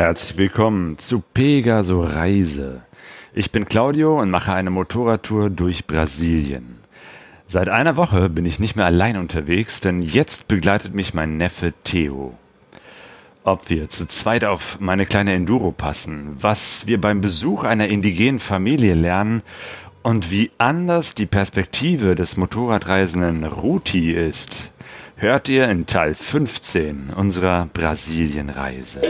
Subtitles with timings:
[0.00, 2.80] Herzlich willkommen zu Pegaso Reise.
[3.34, 6.78] Ich bin Claudio und mache eine Motorradtour durch Brasilien.
[7.46, 11.74] Seit einer Woche bin ich nicht mehr allein unterwegs, denn jetzt begleitet mich mein Neffe
[11.84, 12.34] Theo.
[13.42, 18.38] Ob wir zu zweit auf meine kleine Enduro passen, was wir beim Besuch einer indigenen
[18.38, 19.42] Familie lernen
[20.02, 24.70] und wie anders die Perspektive des Motorradreisenden Ruti ist,
[25.16, 29.00] hört ihr in Teil 15 unserer Brasilienreise.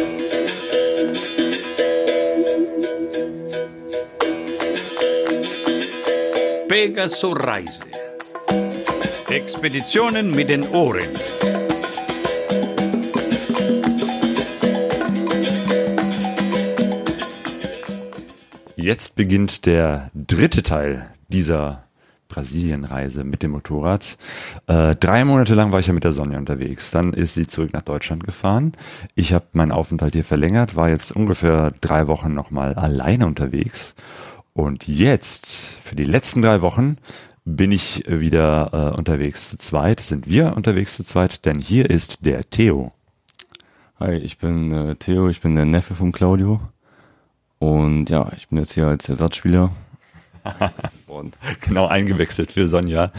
[6.69, 7.85] Pegaso Reise.
[9.29, 11.09] Expeditionen mit den Ohren.
[18.83, 21.85] Jetzt beginnt der dritte Teil dieser
[22.29, 24.17] Brasilienreise mit dem Motorrad.
[24.69, 26.91] Äh, drei Monate lang war ich ja mit der Sonja unterwegs.
[26.91, 28.73] Dann ist sie zurück nach Deutschland gefahren.
[29.15, 33.95] Ich habe meinen Aufenthalt hier verlängert, war jetzt ungefähr drei Wochen nochmal alleine unterwegs.
[34.55, 36.97] Und jetzt, für die letzten drei Wochen,
[37.45, 40.01] bin ich wieder äh, unterwegs zu zweit.
[40.01, 42.93] Sind wir unterwegs zu zweit, denn hier ist der Theo.
[43.99, 46.63] Hi, ich bin äh, Theo, ich bin der Neffe von Claudio.
[47.61, 49.71] Und ja, ich bin jetzt hier als Ersatzspieler.
[51.61, 53.13] genau eingewechselt für Sonja.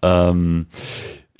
[0.00, 0.66] Ähm,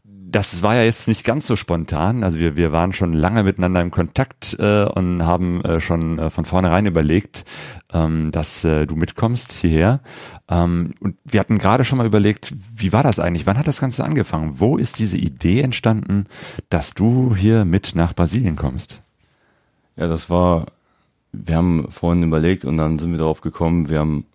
[0.04, 2.22] das war ja jetzt nicht ganz so spontan.
[2.22, 6.30] Also wir, wir waren schon lange miteinander im Kontakt äh, und haben äh, schon äh,
[6.30, 7.46] von vornherein überlegt,
[7.92, 10.00] ähm, dass äh, du mitkommst hierher.
[10.48, 13.46] Ähm, und wir hatten gerade schon mal überlegt, wie war das eigentlich?
[13.46, 14.60] Wann hat das Ganze angefangen?
[14.60, 16.26] Wo ist diese Idee entstanden,
[16.68, 19.00] dass du hier mit nach Brasilien kommst?
[19.96, 20.66] Ja, das war,
[21.32, 24.26] wir haben vorhin überlegt und dann sind wir darauf gekommen, wir haben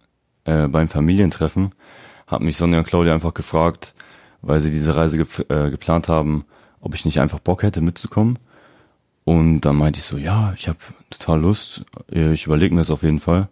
[0.46, 1.74] äh, beim Familientreffen,
[2.26, 3.94] hat mich Sonja und Claudia einfach gefragt,
[4.42, 6.46] weil sie diese Reise ge äh, geplant haben,
[6.82, 8.40] ob ich nicht einfach Bock hätte mitzukommen.
[9.24, 10.78] Und dann meinte ich so, ja, ich habe
[11.10, 13.50] total Lust, ich überlege mir das auf jeden Fall.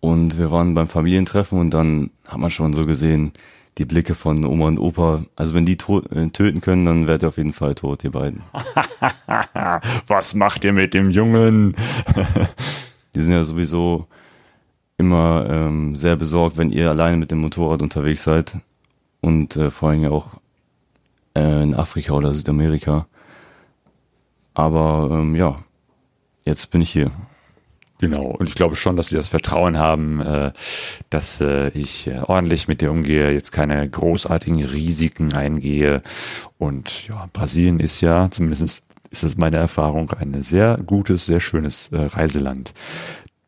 [0.00, 3.32] Und wir waren beim Familientreffen und dann hat man schon so gesehen,
[3.78, 5.24] die Blicke von Oma und Opa.
[5.36, 8.42] Also wenn die äh, töten können, dann werdet ihr auf jeden Fall tot, ihr beiden.
[10.06, 11.76] Was macht ihr mit dem Jungen?
[13.14, 14.06] die sind ja sowieso
[14.96, 18.56] immer ähm, sehr besorgt, wenn ihr alleine mit dem Motorrad unterwegs seid
[19.20, 20.26] und äh, vor allem auch
[21.34, 23.06] äh, in Afrika oder Südamerika.
[24.54, 25.56] Aber ähm, ja,
[26.44, 27.12] jetzt bin ich hier.
[28.00, 30.52] Genau, und ich glaube schon, dass sie das Vertrauen haben, äh,
[31.10, 36.02] dass äh, ich äh, ordentlich mit dir umgehe, jetzt keine großartigen Risiken eingehe.
[36.58, 41.90] Und ja, Brasilien ist ja, zumindest ist das meine Erfahrung, ein sehr gutes, sehr schönes
[41.92, 42.74] Reiseland.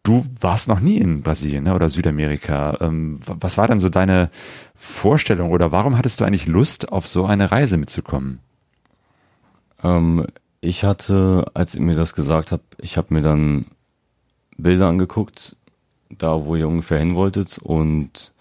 [0.03, 2.79] Du warst noch nie in Brasilien ne, oder Südamerika.
[2.81, 4.31] Ähm, was war denn so deine
[4.75, 8.41] Vorstellung oder warum hattest du eigentlich Lust, auf so eine Reise mitzukommen?
[9.85, 10.27] Ähm,
[10.63, 13.67] ich hatte, als ihr mir das gesagt habt, ich habe mir dann
[14.63, 15.57] Bilder angeguckt,
[16.11, 18.33] da wo ihr ungefähr hin wolltet und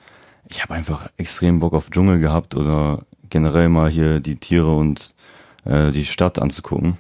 [0.48, 5.14] ich habe einfach extrem Bock auf Dschungel gehabt oder generell mal hier die Tiere und
[5.66, 6.98] äh, die Stadt anzugucken.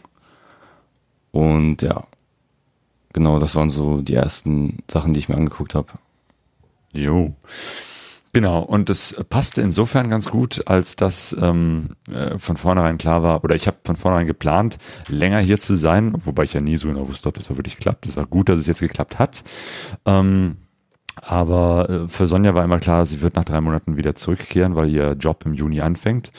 [1.32, 2.04] Und ja,
[3.14, 5.90] genau, das waren so die ersten Sachen, die ich mir angeguckt habe.
[6.92, 7.34] Jo.
[8.32, 13.44] Genau, und es passte insofern ganz gut, als dass ähm, äh, von vornherein klar war,
[13.44, 16.88] oder ich habe von vornherein geplant, länger hier zu sein, wobei ich ja nie so
[16.88, 18.06] genau wusste, ob das wirklich klappt.
[18.06, 19.44] Es war gut, dass es jetzt geklappt hat.
[20.06, 20.58] Ähm,
[21.22, 24.90] aber äh, für Sonja war immer klar, sie wird nach drei Monaten wieder zurückkehren, weil
[24.90, 26.32] ihr Job im Juni anfängt.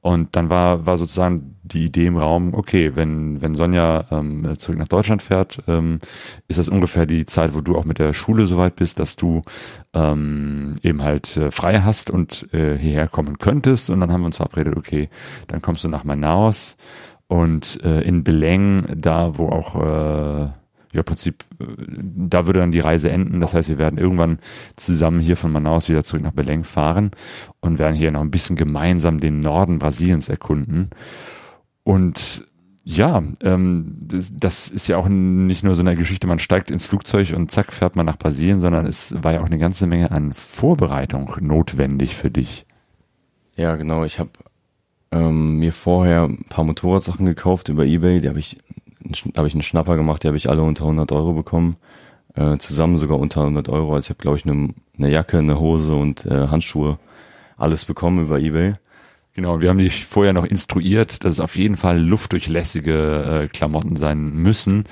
[0.00, 4.78] Und dann war, war sozusagen die Idee im Raum, okay, wenn, wenn Sonja ähm, zurück
[4.78, 6.00] nach Deutschland fährt, ähm,
[6.48, 9.42] ist das ungefähr die Zeit, wo du auch mit der Schule soweit bist, dass du
[9.94, 13.90] ähm, eben halt äh, frei hast und äh, hierher kommen könntest.
[13.90, 15.08] Und dann haben wir uns verabredet, okay,
[15.46, 16.76] dann kommst du nach Manaus
[17.28, 20.48] und äh, in Beleng, da wo auch äh,
[20.92, 21.64] ja, im Prinzip, äh,
[21.98, 23.40] da würde dann die Reise enden.
[23.40, 24.38] Das heißt, wir werden irgendwann
[24.76, 27.10] zusammen hier von Manaus wieder zurück nach Belém fahren
[27.60, 30.90] und werden hier noch ein bisschen gemeinsam den Norden Brasiliens erkunden.
[31.88, 32.46] Und
[32.84, 33.96] ja, ähm,
[34.30, 37.72] das ist ja auch nicht nur so eine Geschichte, man steigt ins Flugzeug und zack,
[37.72, 42.14] fährt man nach Brasilien, sondern es war ja auch eine ganze Menge an Vorbereitung notwendig
[42.14, 42.66] für dich.
[43.56, 44.04] Ja, genau.
[44.04, 44.28] Ich habe
[45.12, 48.20] ähm, mir vorher ein paar Motorradsachen gekauft über Ebay.
[48.20, 48.58] Die habe ich
[49.00, 51.78] da habe ich einen Schnapper gemacht, die habe ich alle unter 100 Euro bekommen.
[52.34, 53.94] Äh, zusammen sogar unter 100 Euro.
[53.94, 56.98] Also ich habe, glaube ich, eine, eine Jacke, eine Hose und äh, Handschuhe
[57.56, 58.74] alles bekommen über Ebay.
[59.38, 63.94] Genau, wir haben dich vorher noch instruiert, dass es auf jeden Fall luftdurchlässige äh, Klamotten
[63.94, 64.82] sein müssen.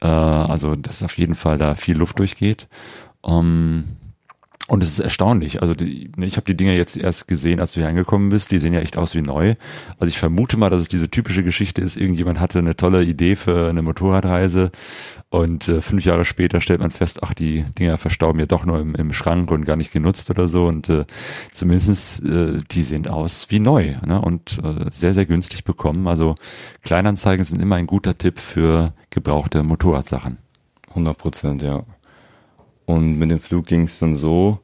[0.00, 2.68] Äh, also, dass auf jeden Fall da viel Luft durchgeht.
[3.26, 3.82] Ähm,
[4.70, 5.62] und es ist erstaunlich.
[5.62, 8.52] Also die, ich habe die Dinger jetzt erst gesehen, als du hier angekommen bist.
[8.52, 9.56] Die sehen ja echt aus wie neu.
[9.98, 13.34] Also ich vermute mal, dass es diese typische Geschichte ist, irgendjemand hatte eine tolle Idee
[13.34, 14.70] für eine Motorradreise
[15.28, 18.78] und äh, fünf Jahre später stellt man fest, ach, die Dinger verstauben ja doch nur
[18.78, 20.66] im, im Schrank und gar nicht genutzt oder so.
[20.66, 21.04] Und äh,
[21.52, 24.20] zumindest äh, die sehen aus wie neu ne?
[24.20, 26.06] und äh, sehr, sehr günstig bekommen.
[26.06, 26.36] Also
[26.82, 30.38] Kleinanzeigen sind immer ein guter Tipp für gebrauchte Motorradsachen.
[30.90, 31.82] 100 Prozent, ja.
[32.90, 34.58] Und mit dem Flug ging es dann so,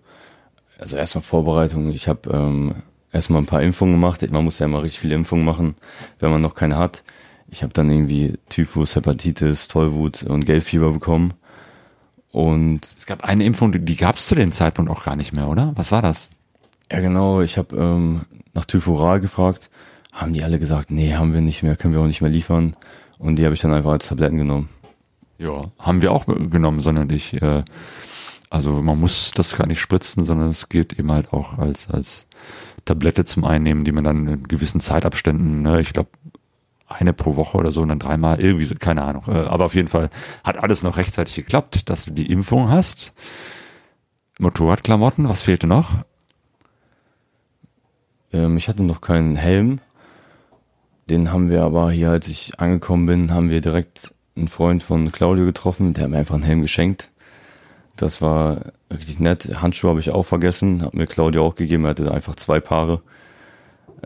[0.81, 1.93] also erstmal Vorbereitung.
[1.93, 2.75] Ich habe ähm,
[3.12, 4.28] erstmal ein paar Impfungen gemacht.
[4.28, 5.76] Man muss ja immer richtig viele Impfungen machen,
[6.19, 7.05] wenn man noch keine hat.
[7.49, 11.34] Ich habe dann irgendwie Typhus, Hepatitis, Tollwut und Gelbfieber bekommen.
[12.32, 15.32] Und es gab eine Impfung, die, die gab es zu dem Zeitpunkt auch gar nicht
[15.32, 15.70] mehr, oder?
[15.76, 16.31] Was war das?
[16.90, 17.43] Ja, genau.
[17.43, 18.23] Ich habe ähm,
[18.55, 19.70] nach Typhoral gefragt.
[20.12, 22.75] Haben die alle gesagt, nee, haben wir nicht mehr, können wir auch nicht mehr liefern.
[23.19, 24.69] Und die habe ich dann einfach als Tabletten genommen.
[25.38, 27.62] Ja, haben wir auch genommen, sondern ich äh,
[28.51, 32.27] also man muss das gar nicht spritzen, sondern es geht eben halt auch als, als
[32.85, 36.11] Tablette zum Einnehmen, die man dann in gewissen Zeitabständen, ne, ich glaube,
[36.89, 39.25] eine pro Woche oder so und dann dreimal, irgendwie so, keine Ahnung.
[39.27, 40.11] Äh, aber auf jeden Fall
[40.45, 43.13] hat alles noch rechtzeitig geklappt, dass du die Impfung hast.
[44.39, 45.97] Motorradklamotten, was fehlte noch?
[48.33, 49.81] Ähm, ich hatte noch keinen Helm.
[51.11, 55.11] Den haben wir aber hier, als ich angekommen bin, haben wir direkt einen Freund von
[55.13, 57.11] Claudio getroffen, der hat mir einfach einen Helm geschenkt.
[57.97, 59.61] Das war richtig nett.
[59.61, 61.85] Handschuhe habe ich auch vergessen, hat mir Claudia auch gegeben.
[61.85, 63.01] Er hatte einfach zwei Paare.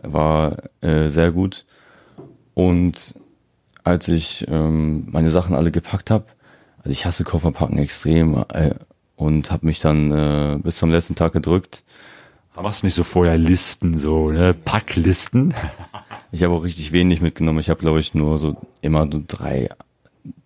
[0.01, 1.65] War äh, sehr gut.
[2.53, 3.15] Und
[3.83, 6.25] als ich ähm, meine Sachen alle gepackt habe,
[6.79, 8.75] also ich hasse Kofferpacken extrem äh,
[9.15, 11.83] und habe mich dann äh, bis zum letzten Tag gedrückt.
[12.55, 14.53] Machst nicht so vorher Listen, so ne?
[14.53, 15.53] Packlisten?
[16.31, 17.59] ich habe auch richtig wenig mitgenommen.
[17.59, 19.69] Ich habe glaube ich nur so immer so drei,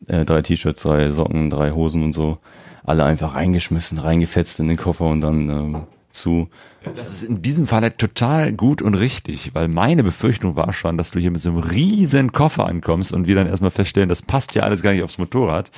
[0.08, 2.38] äh, drei T-Shirts, drei Socken, drei Hosen und so
[2.86, 5.78] alle einfach reingeschmissen, reingefetzt in den Koffer und dann ähm,
[6.12, 6.50] zu.
[6.96, 10.98] Das ist in diesem Fall halt total gut und richtig, weil meine Befürchtung war schon,
[10.98, 14.22] dass du hier mit so einem riesen Koffer ankommst und wir dann erstmal feststellen, das
[14.22, 15.72] passt ja alles gar nicht aufs Motorrad.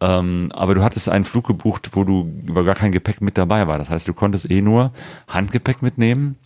[0.00, 3.66] Ähm, aber du hattest einen Flug gebucht, wo du über gar kein Gepäck mit dabei
[3.66, 3.78] war.
[3.78, 4.92] Das heißt, du konntest eh nur
[5.26, 6.36] Handgepäck mitnehmen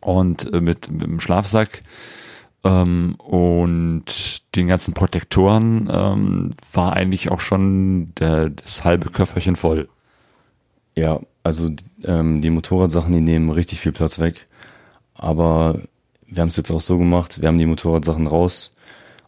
[0.00, 1.82] und äh, mit, mit dem Schlafsack
[2.64, 9.88] ähm, und den ganzen Protektoren ähm, war eigentlich auch schon der, das halbe Köfferchen voll.
[10.94, 11.70] Ja, also
[12.04, 14.46] ähm, die Motorradsachen, die nehmen richtig viel Platz weg.
[15.14, 15.80] Aber
[16.26, 18.72] wir haben es jetzt auch so gemacht, wir haben die Motorradsachen raus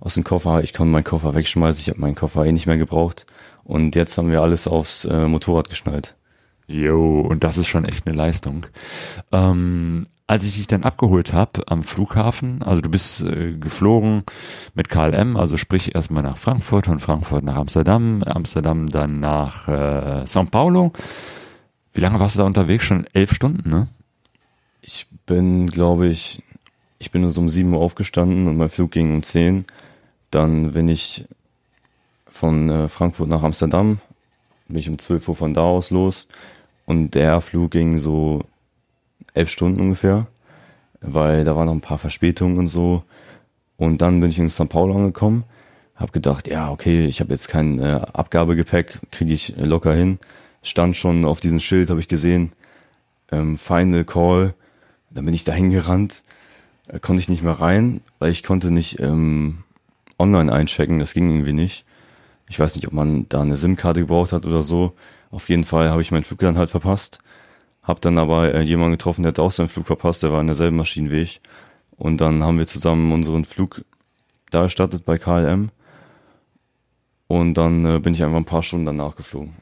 [0.01, 0.63] aus dem Koffer.
[0.63, 3.27] Ich konnte meinen Koffer wegschmeißen, ich habe meinen Koffer eh nicht mehr gebraucht.
[3.65, 6.15] Und jetzt haben wir alles aufs äh, Motorrad geschnallt.
[6.67, 8.67] Jo, und das ist schon echt eine Leistung.
[9.33, 14.25] Ähm, als ich dich dann abgeholt habe am Flughafen, also du bist äh, geflogen
[14.75, 20.25] mit KLM, also sprich erstmal nach Frankfurt, von Frankfurt nach Amsterdam, Amsterdam dann nach äh,
[20.25, 20.93] São Paulo.
[21.93, 22.85] Wie lange warst du da unterwegs?
[22.85, 23.89] Schon elf Stunden, ne?
[24.81, 26.43] Ich bin, glaube ich,
[26.99, 29.67] ich bin so um sieben Uhr aufgestanden und mein Flug ging um zehn.
[30.31, 31.27] Dann bin ich
[32.27, 34.01] von äh, Frankfurt nach Amsterdam,
[34.69, 36.29] bin ich um zwölf Uhr von da aus los
[36.87, 38.43] und der Flug ging so
[39.35, 40.27] elf Stunden ungefähr,
[41.01, 43.03] weil da waren noch ein paar Verspätungen und so.
[43.77, 44.69] Und dann bin ich in St.
[44.69, 45.45] Paulo angekommen,
[45.97, 50.19] habe gedacht, ja, okay, ich habe jetzt kein äh, Abgabegepäck, kriege ich locker hin.
[50.63, 52.53] Stand schon auf diesem Schild, habe ich gesehen,
[53.31, 54.55] ähm, Final Call.
[55.11, 56.23] Dann bin ich da hingerannt,
[56.89, 59.65] äh, konnte ich nicht mehr rein, weil ich konnte nicht ähm,
[60.19, 61.85] online einchecken, das ging irgendwie nicht.
[62.49, 64.95] Ich weiß nicht, ob man da eine SIM-Karte gebraucht hat oder so.
[65.31, 67.21] Auf jeden Fall habe ich meinen Flug dann halt verpasst.
[67.85, 70.47] Hab dann aber äh, jemanden getroffen, der hat auch seinen Flug verpasst, der war in
[70.47, 71.41] derselben Maschinenweg.
[71.97, 73.85] Und dann haben wir zusammen unseren Flug
[74.51, 75.71] da erstattet bei KLM.
[77.27, 79.57] Und dann äh, bin ich einfach ein paar Stunden danach geflogen.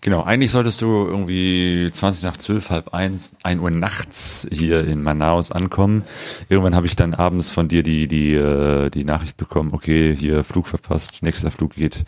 [0.00, 5.02] Genau, eigentlich solltest du irgendwie 20 nach 12, halb eins, ein Uhr nachts hier in
[5.02, 6.04] Manaus ankommen.
[6.48, 10.44] Irgendwann habe ich dann abends von dir die, die, äh, die Nachricht bekommen, okay, hier
[10.44, 12.04] Flug verpasst, nächster Flug geht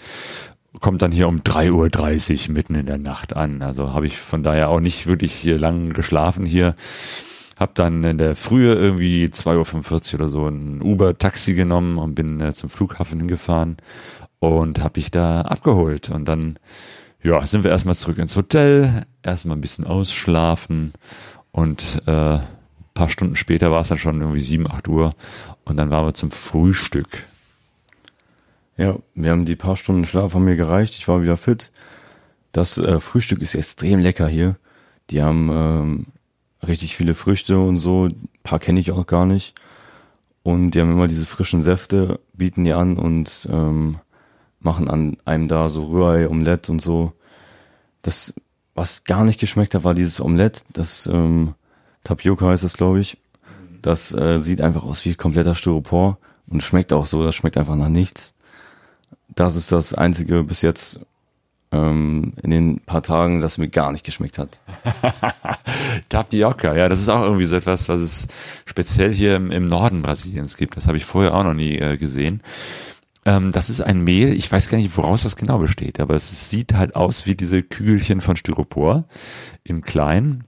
[0.79, 3.63] kommt dann hier um 3.30 Uhr mitten in der Nacht an.
[3.63, 6.77] Also habe ich von daher auch nicht wirklich hier lang geschlafen hier.
[7.59, 12.41] Hab dann in der Frühe irgendwie 2.45 Uhr oder so ein Uber-Taxi genommen und bin
[12.41, 13.77] äh, zum Flughafen hingefahren
[14.39, 16.09] und habe ich da abgeholt.
[16.09, 16.59] Und dann
[17.23, 20.93] ja, sind wir erstmal zurück ins Hotel, erstmal ein bisschen ausschlafen
[21.53, 22.39] und äh,
[22.95, 25.15] paar Stunden später war es dann schon irgendwie 7, 8 Uhr
[25.65, 27.25] und dann waren wir zum Frühstück.
[28.81, 30.95] Ja, wir haben die paar Stunden Schlaf haben mir gereicht.
[30.95, 31.71] Ich war wieder fit.
[32.51, 34.57] Das äh, Frühstück ist extrem lecker hier.
[35.11, 36.07] Die haben ähm,
[36.67, 38.07] richtig viele Früchte und so.
[38.07, 39.55] Ein paar kenne ich auch gar nicht.
[40.43, 43.99] Und die haben immer diese frischen Säfte, bieten die an und ähm,
[44.61, 47.13] machen an einem da so Rührei, Omelette und so.
[48.01, 48.33] Das,
[48.75, 50.63] was gar nicht geschmeckt hat, war dieses Omelette.
[50.73, 51.53] Das ähm,
[52.03, 53.19] Tapioca heißt das, glaube ich.
[53.83, 57.23] Das äh, sieht einfach aus wie kompletter Styropor und schmeckt auch so.
[57.23, 58.33] Das schmeckt einfach nach nichts.
[59.35, 61.01] Das ist das einzige bis jetzt
[61.73, 64.61] ähm, in den paar Tagen, das mir gar nicht geschmeckt hat.
[66.09, 68.29] Tapioca, ja, das ist auch irgendwie so etwas, was es
[68.65, 70.77] speziell hier im, im Norden Brasiliens gibt.
[70.77, 72.43] Das habe ich vorher auch noch nie äh, gesehen.
[73.25, 76.51] Ähm, das ist ein Mehl, ich weiß gar nicht, woraus das genau besteht, aber es
[76.51, 79.05] sieht halt aus wie diese Kügelchen von Styropor
[79.63, 80.45] im Kleinen.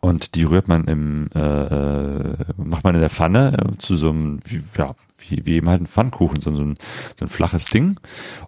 [0.00, 4.10] Und die rührt man im, äh, äh macht man in der Pfanne äh, zu so
[4.10, 4.40] einem,
[4.76, 4.94] ja,
[5.28, 6.76] wie, wie eben halt ein Pfannkuchen, so, ein,
[7.18, 7.98] so ein flaches Ding.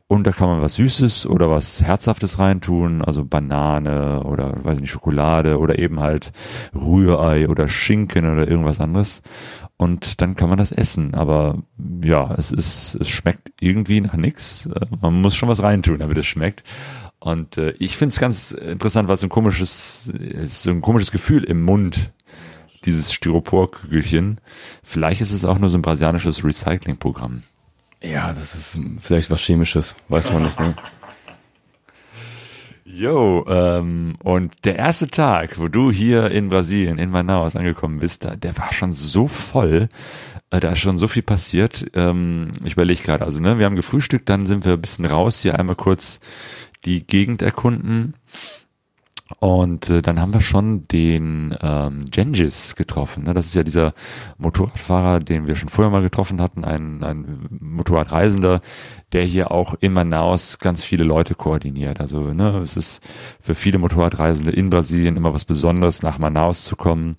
[0.07, 4.91] Und da kann man was Süßes oder was Herzhaftes reintun, also Banane oder weiß nicht,
[4.91, 6.33] Schokolade oder eben halt
[6.75, 9.23] Rührei oder Schinken oder irgendwas anderes.
[9.77, 11.15] Und dann kann man das essen.
[11.15, 11.63] Aber
[12.03, 14.69] ja, es ist, es schmeckt irgendwie nach nichts.
[15.01, 16.63] Man muss schon was reintun, damit es schmeckt.
[17.19, 20.83] Und äh, ich finde es ganz interessant, weil es ein komisches, es ist so ein
[20.83, 22.13] komisches Gefühl im Mund
[22.85, 24.41] dieses Styroporkügelchen.
[24.83, 27.43] Vielleicht ist es auch nur so ein brasilianisches Recyclingprogramm.
[28.03, 30.75] Ja, das ist vielleicht was Chemisches, weiß man nicht, ne?
[32.97, 38.25] Jo, ähm, und der erste Tag, wo du hier in Brasilien, in Manaus angekommen bist,
[38.25, 39.89] da, der war schon so voll,
[40.51, 41.87] äh, da ist schon so viel passiert.
[41.95, 45.41] Ähm, ich überlege gerade, also ne, wir haben gefrühstückt, dann sind wir ein bisschen raus,
[45.41, 46.21] hier einmal kurz
[46.85, 48.15] die Gegend erkunden.
[49.41, 53.25] Und äh, dann haben wir schon den ähm, Gengis getroffen.
[53.25, 53.33] Ne?
[53.33, 53.95] Das ist ja dieser
[54.37, 58.61] Motorradfahrer, den wir schon vorher mal getroffen hatten, ein, ein Motorradreisender,
[59.13, 62.01] der hier auch in Manaus ganz viele Leute koordiniert.
[62.01, 63.03] Also ne, es ist
[63.41, 67.17] für viele Motorradreisende in Brasilien immer was Besonderes, nach Manaus zu kommen.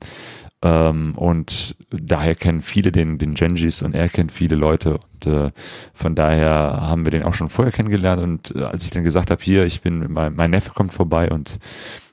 [0.61, 4.99] Ähm, und daher kennen viele den, den Gengis und er kennt viele Leute.
[5.13, 5.51] Und äh,
[5.93, 6.49] von daher
[6.81, 8.21] haben wir den auch schon vorher kennengelernt.
[8.21, 11.29] Und äh, als ich dann gesagt habe, hier, ich bin, mein, mein Neffe kommt vorbei
[11.29, 11.59] und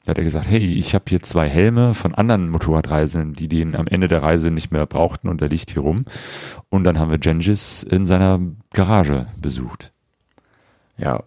[0.04, 3.76] da hat er gesagt, hey, ich habe hier zwei Helme von anderen Motorradreisenden, die den
[3.76, 6.06] am Ende der Reise nicht mehr brauchten und der liegt hier rum.
[6.70, 8.40] Und dann haben wir Gengis in seiner
[8.72, 9.92] Garage besucht.
[10.98, 11.22] Ja,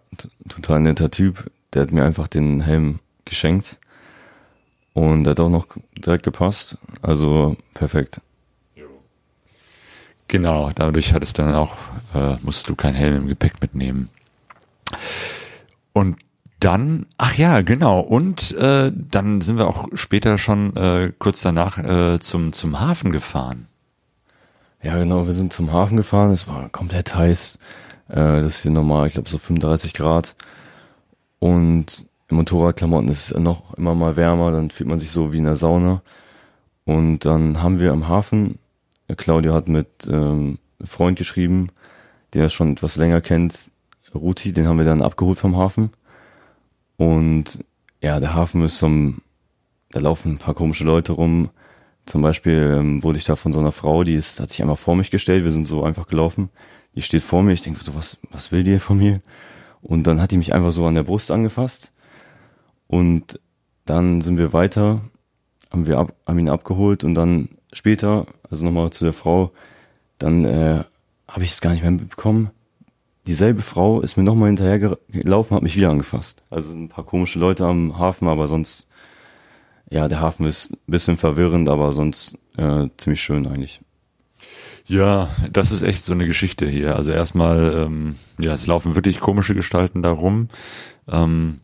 [0.50, 1.50] total netter Typ.
[1.74, 3.80] Der hat mir einfach den Helm geschenkt.
[4.96, 6.78] Und hat auch noch direkt gepasst.
[7.02, 8.22] Also perfekt.
[10.28, 11.76] Genau, dadurch hat es dann auch,
[12.14, 14.10] äh, musst du keinen Helm im Gepäck mitnehmen.
[15.94, 16.18] Und
[16.60, 18.00] dann, ach ja, genau.
[18.00, 23.12] Und äh, dann sind wir auch später schon äh, kurz danach äh, zum, zum Hafen
[23.12, 23.68] gefahren.
[24.82, 26.32] Ja, genau, wir sind zum Hafen gefahren.
[26.32, 27.60] Es war komplett heiß.
[28.08, 30.36] Äh, das ist hier normal, ich glaube so 35 Grad.
[31.40, 35.44] Und Motorradklamotten ist es noch immer mal wärmer, dann fühlt man sich so wie in
[35.44, 36.02] der Sauna.
[36.86, 38.60] Und dann haben wir am Hafen,
[39.08, 41.70] äh, Claudia hat mit ähm, einem Freund geschrieben,
[42.34, 43.72] der das schon etwas länger kennt,
[44.14, 45.92] Ruti, den haben wir dann abgeholt vom Hafen.
[46.98, 47.64] Und
[48.02, 49.22] ja, der Hafen ist zum,
[49.92, 51.50] da laufen ein paar komische Leute rum.
[52.06, 54.78] Zum Beispiel ähm, wurde ich da von so einer Frau, die ist, hat sich einfach
[54.78, 56.50] vor mich gestellt, wir sind so einfach gelaufen.
[56.96, 59.22] Die steht vor mir, ich denke so, was, was will die von mir?
[59.82, 61.92] Und dann hat die mich einfach so an der Brust angefasst.
[62.88, 63.40] Und
[63.86, 65.02] dann sind wir weiter,
[65.72, 69.52] haben wir ab, haben ihn abgeholt und dann später, also nochmal zu der Frau,
[70.18, 70.84] dann äh,
[71.28, 72.52] habe ich es gar nicht mehr mitbekommen
[73.28, 76.44] dieselbe Frau ist mir nochmal hinterher gelaufen, hat mich wieder angefasst.
[76.50, 78.88] Also ein paar komische Leute am Hafen, aber sonst,
[79.90, 83.82] ja, der Hafen ist ein bisschen verwirrend, aber sonst äh, ziemlich schön eigentlich.
[84.88, 86.96] Ja, das ist echt so eine Geschichte hier.
[86.96, 90.50] Also erstmal, ähm, ja, es laufen wirklich komische Gestalten da rum.
[91.08, 91.62] Ähm,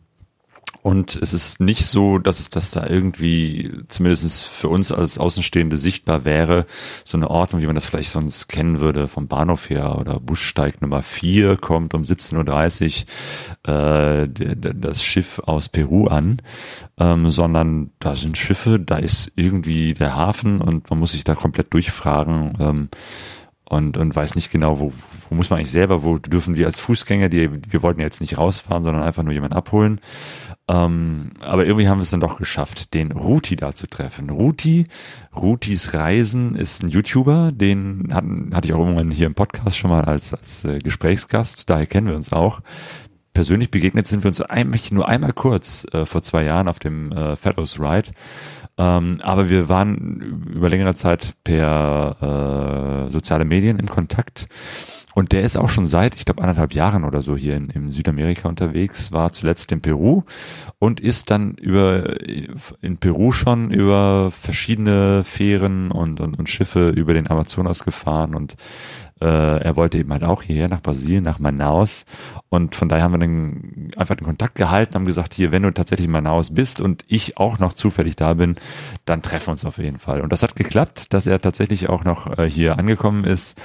[0.82, 5.78] und es ist nicht so, dass es das da irgendwie, zumindest für uns als Außenstehende
[5.78, 6.66] sichtbar wäre,
[7.04, 10.82] so eine Ordnung, wie man das vielleicht sonst kennen würde vom Bahnhof her oder Bussteig
[10.82, 13.04] Nummer 4 kommt um 17.30
[13.68, 14.28] Uhr äh,
[14.74, 16.42] das Schiff aus Peru an,
[16.98, 21.36] ähm, sondern da sind Schiffe, da ist irgendwie der Hafen und man muss sich da
[21.36, 22.88] komplett durchfragen, ähm,
[23.72, 24.92] und, und weiß nicht genau, wo,
[25.28, 28.36] wo muss man eigentlich selber, wo dürfen wir als Fußgänger, die, wir wollten jetzt nicht
[28.36, 29.98] rausfahren, sondern einfach nur jemanden abholen.
[30.68, 34.28] Ähm, aber irgendwie haben wir es dann doch geschafft, den Ruti da zu treffen.
[34.28, 34.88] Ruti,
[35.34, 39.90] Rutis Reisen ist ein YouTuber, den hatten, hatte ich auch irgendwann hier im Podcast schon
[39.90, 42.60] mal als, als äh, Gesprächsgast, daher kennen wir uns auch.
[43.32, 47.10] Persönlich begegnet sind wir uns eigentlich nur einmal kurz äh, vor zwei Jahren auf dem
[47.12, 48.10] äh, Fellows Ride.
[48.78, 54.48] Ähm, aber wir waren über längere Zeit per äh, soziale Medien in Kontakt.
[55.14, 57.90] Und der ist auch schon seit, ich glaube, anderthalb Jahren oder so hier in, in
[57.90, 60.22] Südamerika unterwegs, war zuletzt in Peru
[60.78, 62.16] und ist dann über
[62.80, 68.54] in Peru schon über verschiedene Fähren und, und, und Schiffe über den Amazonas gefahren und
[69.24, 72.04] er wollte eben halt auch hierher nach Brasilien, nach Manaus.
[72.48, 75.72] Und von daher haben wir dann einfach den Kontakt gehalten, haben gesagt, hier, wenn du
[75.72, 78.54] tatsächlich in Manaus bist und ich auch noch zufällig da bin,
[79.04, 80.20] dann treffen wir uns auf jeden Fall.
[80.20, 83.58] Und das hat geklappt, dass er tatsächlich auch noch äh, hier angekommen ist.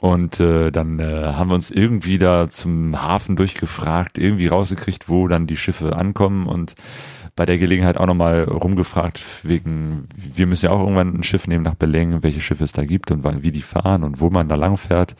[0.00, 5.28] Und äh, dann äh, haben wir uns irgendwie da zum Hafen durchgefragt, irgendwie rausgekriegt, wo
[5.28, 6.74] dann die Schiffe ankommen und
[7.36, 11.64] bei der Gelegenheit auch nochmal rumgefragt, wegen, wir müssen ja auch irgendwann ein Schiff nehmen
[11.64, 14.54] nach Beleng, welche Schiffe es da gibt und wie die fahren und wo man da
[14.54, 15.16] lang fährt.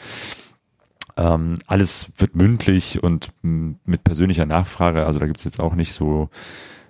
[1.16, 6.28] Ähm, alles wird mündlich und mit persönlicher Nachfrage, also da gibt's jetzt auch nicht so,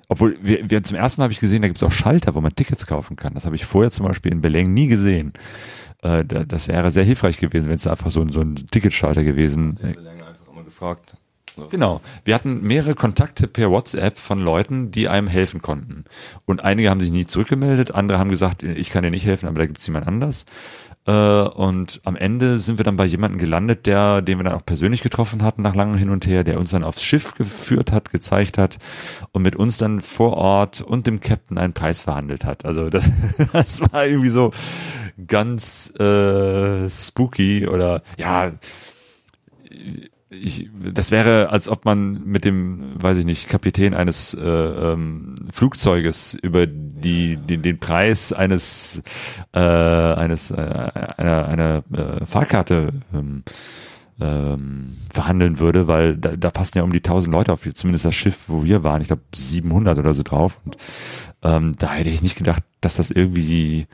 [0.09, 2.87] obwohl wir, wir zum ersten habe ich gesehen, da gibt's auch Schalter, wo man Tickets
[2.87, 3.35] kaufen kann.
[3.35, 5.33] Das habe ich vorher zum Beispiel in Beleng nie gesehen.
[6.02, 9.78] Äh, das wäre sehr hilfreich gewesen, wenn es einfach so, so ein Ticketschalter gewesen.
[9.78, 11.16] Ich habe einfach immer gefragt.
[11.71, 12.01] Genau.
[12.25, 16.05] Wir hatten mehrere Kontakte per WhatsApp von Leuten, die einem helfen konnten.
[16.47, 19.59] Und einige haben sich nie zurückgemeldet, andere haben gesagt, ich kann dir nicht helfen, aber
[19.59, 20.47] da gibt es jemand anders.
[21.07, 24.65] Äh, und am Ende sind wir dann bei jemandem gelandet, der, den wir dann auch
[24.65, 28.11] persönlich getroffen hatten nach langem Hin und her, der uns dann aufs Schiff geführt hat,
[28.11, 28.79] gezeigt hat
[29.33, 32.65] und mit uns dann vor Ort und dem Captain einen Preis verhandelt hat.
[32.65, 33.11] Also das,
[33.53, 34.51] das war irgendwie so
[35.27, 38.53] ganz äh, spooky oder ja
[40.41, 45.35] ich, das wäre, als ob man mit dem, weiß ich nicht, Kapitän eines äh, ähm,
[45.50, 49.03] Flugzeuges über die, den, den Preis eines
[49.53, 53.45] äh, eines äh, einer, einer äh, Fahrkarte ähm,
[54.21, 58.14] ähm, verhandeln würde, weil da, da passen ja um die 1000 Leute auf, zumindest das
[58.14, 60.61] Schiff, wo wir waren, ich glaube 700 oder so drauf.
[60.64, 60.76] Und
[61.43, 63.87] ähm, da hätte ich nicht gedacht, dass das irgendwie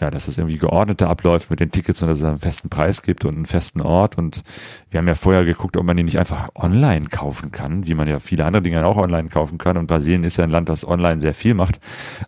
[0.00, 3.02] ja, dass es irgendwie geordneter abläuft mit den Tickets und dass es einen festen Preis
[3.02, 4.18] gibt und einen festen Ort.
[4.18, 4.42] Und
[4.90, 8.08] wir haben ja vorher geguckt, ob man die nicht einfach online kaufen kann, wie man
[8.08, 9.76] ja viele andere Dinge auch online kaufen kann.
[9.76, 11.78] Und Brasilien ist ja ein Land, das online sehr viel macht.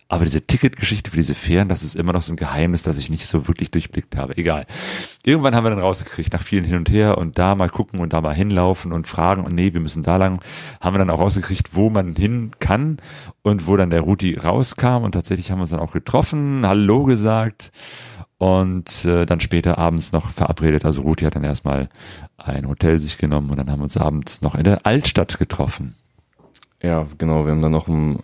[0.09, 3.11] Aber diese Ticketgeschichte für diese Fähren, das ist immer noch so ein Geheimnis, das ich
[3.11, 4.37] nicht so wirklich durchblickt habe.
[4.37, 4.67] Egal.
[5.27, 8.13] Irgendwann haben wir dann rausgekriegt, nach vielen hin und her und da mal gucken und
[8.13, 10.41] da mal hinlaufen und fragen und nee, wir müssen da lang,
[10.81, 12.99] haben wir dann auch rausgekriegt, wo man hin kann
[13.43, 17.03] und wo dann der Ruti rauskam und tatsächlich haben wir uns dann auch getroffen, Hallo
[17.03, 17.73] gesagt
[18.39, 20.85] und äh, dann später abends noch verabredet.
[20.85, 21.89] Also Ruti hat dann erstmal
[22.37, 25.97] ein Hotel sich genommen und dann haben wir uns abends noch in der Altstadt getroffen.
[26.81, 28.21] Ja, genau, wir haben dann noch ein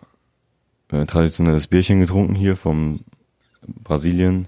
[0.93, 3.01] äh, traditionelles Bierchen getrunken hier vom
[3.83, 4.47] Brasilien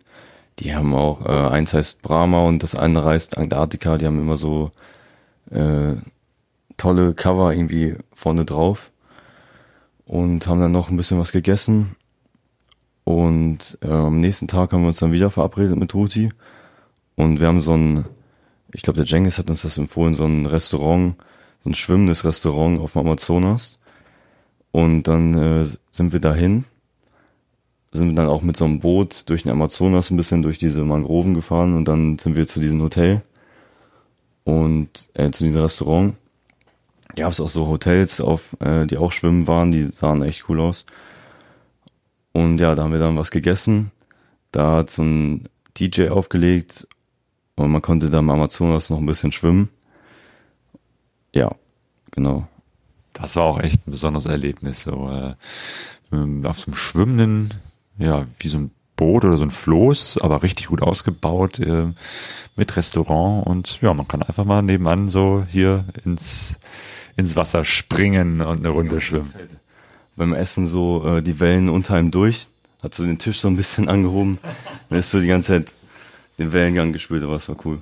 [0.58, 4.36] die haben auch, äh, eins heißt Brahma und das andere heißt Antarktika, die haben immer
[4.36, 4.70] so
[5.50, 5.94] äh,
[6.76, 8.92] tolle Cover irgendwie vorne drauf
[10.06, 11.96] und haben dann noch ein bisschen was gegessen.
[13.04, 16.30] Und äh, am nächsten Tag haben wir uns dann wieder verabredet mit Ruti.
[17.16, 18.06] Und wir haben so ein,
[18.72, 21.16] ich glaube der Jengis hat uns das empfohlen, so ein Restaurant,
[21.60, 23.78] so ein schwimmendes Restaurant auf dem Amazonas.
[24.72, 26.64] Und dann äh, sind wir dahin
[27.94, 31.34] sind dann auch mit so einem Boot durch den Amazonas ein bisschen durch diese Mangroven
[31.34, 33.22] gefahren und dann sind wir zu diesem Hotel
[34.42, 36.16] und äh, zu diesem Restaurant.
[37.14, 40.60] Gab es auch so Hotels, auf, äh, die auch schwimmen waren, die sahen echt cool
[40.60, 40.84] aus.
[42.32, 43.92] Und ja, da haben wir dann was gegessen.
[44.50, 46.88] Da hat so ein DJ aufgelegt
[47.54, 49.70] und man konnte da im Amazonas noch ein bisschen schwimmen.
[51.32, 51.54] Ja,
[52.10, 52.48] genau.
[53.12, 55.34] Das war auch echt ein besonderes Erlebnis, so äh,
[56.44, 57.54] auf so einem schwimmenden
[57.98, 61.86] ja, wie so ein Boot oder so ein Floß, aber richtig gut ausgebaut äh,
[62.56, 66.54] mit Restaurant und ja, man kann einfach mal nebenan so hier ins,
[67.16, 69.32] ins Wasser springen und eine Runde schwimmen.
[69.34, 69.58] Halt
[70.16, 72.46] beim Essen so äh, die Wellen unter ihm durch,
[72.82, 74.38] hat so den Tisch so ein bisschen angehoben,
[74.88, 75.74] dann ist so die ganze Zeit
[76.38, 77.78] den Wellengang gespielt, aber es war cool.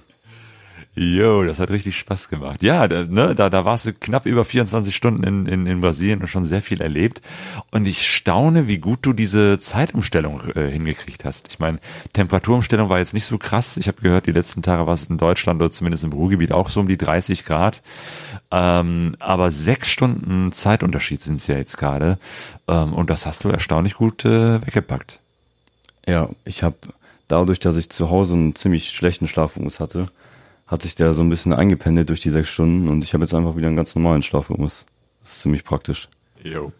[0.95, 2.63] Jo, das hat richtig Spaß gemacht.
[2.63, 6.21] Ja, da, ne, da, da warst du knapp über 24 Stunden in, in, in Brasilien
[6.21, 7.23] und schon sehr viel erlebt.
[7.71, 11.49] Und ich staune, wie gut du diese Zeitumstellung äh, hingekriegt hast.
[11.49, 11.79] Ich meine,
[12.13, 13.79] Temperaturumstellung war jetzt nicht so krass.
[13.79, 16.69] Ich habe gehört, die letzten Tage war es in Deutschland oder zumindest im Ruhrgebiet auch
[16.69, 17.81] so um die 30 Grad.
[18.51, 22.19] Ähm, aber sechs Stunden Zeitunterschied sind es ja jetzt gerade.
[22.69, 25.21] Ähm, und das hast du erstaunlich gut äh, weggepackt.
[26.07, 26.77] Ja, ich habe
[27.29, 30.09] dadurch, dass ich zu Hause einen ziemlich schlechten Schlafrhythmus hatte,
[30.67, 33.35] hat sich der so ein bisschen eingependelt durch die sechs Stunden und ich habe jetzt
[33.35, 34.87] einfach wieder einen ganz normalen Schlafrhythmus.
[35.23, 36.09] Das ist ziemlich praktisch.
[36.43, 36.73] Jo.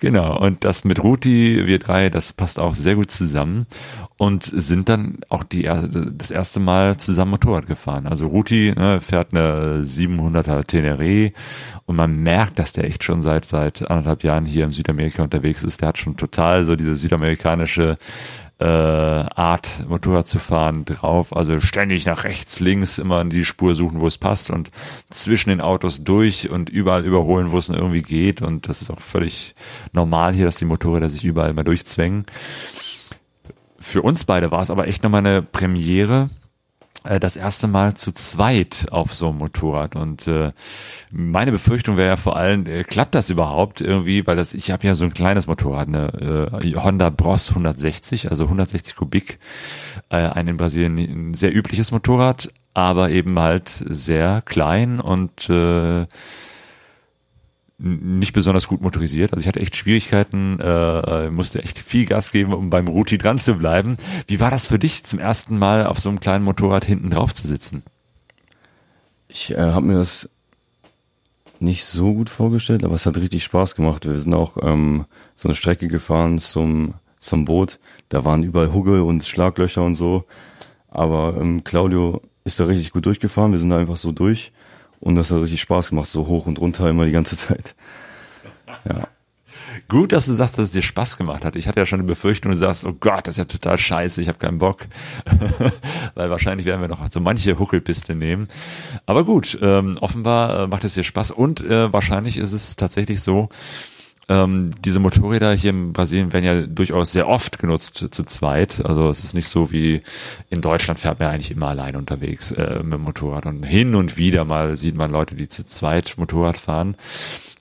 [0.00, 3.66] Genau, und das mit Ruti, wir drei, das passt auch sehr gut zusammen
[4.16, 8.06] und sind dann auch die, das erste Mal zusammen Motorrad gefahren.
[8.06, 11.32] Also Ruti ne, fährt eine 700er Teneré
[11.86, 15.62] und man merkt, dass der echt schon seit, seit anderthalb Jahren hier in Südamerika unterwegs
[15.62, 15.80] ist.
[15.80, 17.96] Der hat schon total so diese südamerikanische
[18.64, 21.36] äh, Art, Motorrad zu fahren, drauf.
[21.36, 24.70] Also ständig nach rechts, links immer in die Spur suchen, wo es passt und
[25.10, 28.40] zwischen den Autos durch und überall überholen, wo es irgendwie geht.
[28.40, 29.54] Und das ist auch völlig
[29.92, 32.24] normal hier, dass die Motorräder sich überall mal durchzwängen.
[33.78, 36.30] Für uns beide war es aber echt nochmal eine Premiere,
[37.04, 39.94] das erste Mal zu zweit auf so einem Motorrad.
[39.94, 40.52] Und äh,
[41.10, 44.86] meine Befürchtung wäre ja vor allem, äh, klappt das überhaupt irgendwie, weil das ich habe
[44.86, 49.38] ja so ein kleines Motorrad, eine äh, Honda Bros 160, also 160 Kubik,
[50.08, 56.06] äh, ein in Brasilien ein sehr übliches Motorrad, aber eben halt sehr klein und äh,
[57.84, 59.32] nicht besonders gut motorisiert.
[59.32, 63.38] Also ich hatte echt Schwierigkeiten, äh, musste echt viel Gas geben, um beim Ruti dran
[63.38, 63.98] zu bleiben.
[64.26, 67.34] Wie war das für dich, zum ersten Mal auf so einem kleinen Motorrad hinten drauf
[67.34, 67.82] zu sitzen?
[69.28, 70.30] Ich äh, habe mir das
[71.60, 74.06] nicht so gut vorgestellt, aber es hat richtig Spaß gemacht.
[74.06, 77.78] Wir sind auch ähm, so eine Strecke gefahren zum, zum Boot.
[78.08, 80.24] Da waren überall Huggel und Schlaglöcher und so.
[80.88, 83.52] Aber ähm, Claudio ist da richtig gut durchgefahren.
[83.52, 84.52] Wir sind da einfach so durch.
[85.04, 87.74] Und das hat richtig Spaß gemacht, so hoch und runter immer die ganze Zeit.
[88.86, 89.06] Ja.
[89.88, 91.54] Gut, dass du sagst, dass es dir Spaß gemacht hat.
[91.56, 94.20] Ich hatte ja schon eine Befürchtung, du sagst, oh Gott, das ist ja total scheiße,
[94.20, 94.86] ich habe keinen Bock.
[96.14, 98.48] Weil wahrscheinlich werden wir noch so manche Huckelpiste nehmen.
[99.06, 103.22] Aber gut, ähm, offenbar äh, macht es dir Spaß und äh, wahrscheinlich ist es tatsächlich
[103.22, 103.48] so,
[104.28, 108.84] ähm, diese Motorräder hier in Brasilien werden ja durchaus sehr oft genutzt zu zweit.
[108.84, 110.02] Also es ist nicht so wie
[110.50, 113.46] in Deutschland fährt man eigentlich immer allein unterwegs äh, mit dem Motorrad.
[113.46, 116.96] Und hin und wieder mal sieht man Leute, die zu zweit Motorrad fahren.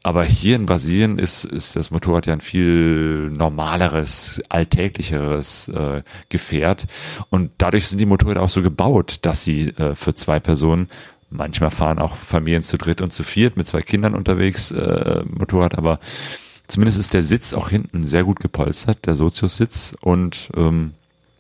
[0.06, 6.88] Aber hier in Brasilien ist, ist das Motorrad ja ein viel normaleres, alltäglicheres äh, Gefährt.
[7.30, 10.88] Und dadurch sind die Motorräder auch so gebaut, dass sie äh, für zwei Personen
[11.36, 15.76] Manchmal fahren auch Familien zu dritt und zu viert mit zwei Kindern unterwegs äh, Motorrad,
[15.76, 16.00] aber
[16.68, 19.96] Zumindest ist der Sitz auch hinten sehr gut gepolstert, der Sozius-Sitz.
[20.02, 20.94] Und ähm,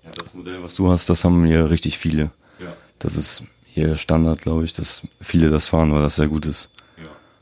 [0.04, 2.32] ja, das Modell, was du hast, das haben hier richtig viele.
[2.60, 2.74] Ja.
[3.00, 6.70] Das ist hier Standard, glaube ich, dass viele das fahren, weil das sehr gut ist.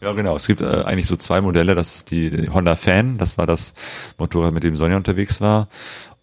[0.02, 0.36] Ja, genau.
[0.36, 1.76] Es gibt äh, eigentlich so zwei Modelle.
[1.76, 3.76] Das ist die, die Honda Fan, das war das
[4.18, 5.68] Motorrad, mit dem Sonja unterwegs war.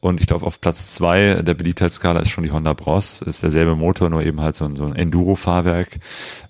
[0.00, 3.22] Und ich glaube, auf Platz zwei der Beliebtheitsskala ist schon die Honda Bros.
[3.22, 6.00] Ist derselbe Motor, nur eben halt so ein, so ein Enduro-Fahrwerk.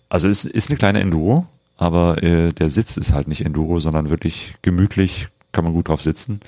[0.09, 1.47] Also ist, ist eine kleine Enduro,
[1.79, 6.03] aber äh, der Sitz ist halt nicht Enduro, sondern wirklich gemütlich, kann man gut drauf
[6.03, 6.41] sitzen.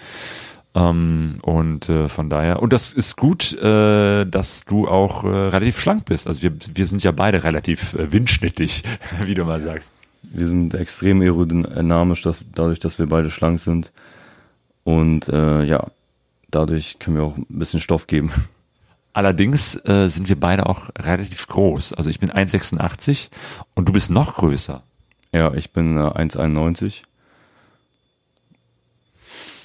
[0.74, 5.80] Ähm, und äh, von daher, und das ist gut, äh, dass du auch äh, relativ
[5.80, 6.26] schlank bist.
[6.26, 8.82] Also wir, wir sind ja beide relativ äh, windschnittig,
[9.24, 9.92] wie du mal sagst.
[10.22, 13.90] Wir sind extrem aerodynamisch, dass, dadurch, dass wir beide schlank sind.
[14.84, 15.86] Und äh, ja,
[16.50, 18.32] dadurch können wir auch ein bisschen Stoff geben.
[19.12, 21.94] Allerdings äh, sind wir beide auch relativ groß.
[21.94, 23.28] Also ich bin 1,86
[23.74, 24.82] und du bist noch größer.
[25.32, 27.02] Ja, ich bin äh, 1,91.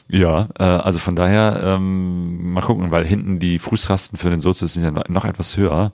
[0.08, 4.74] Ja, äh, also von daher ähm, mal gucken, weil hinten die Fußrasten für den Sozius
[4.74, 5.92] sind ja noch etwas höher.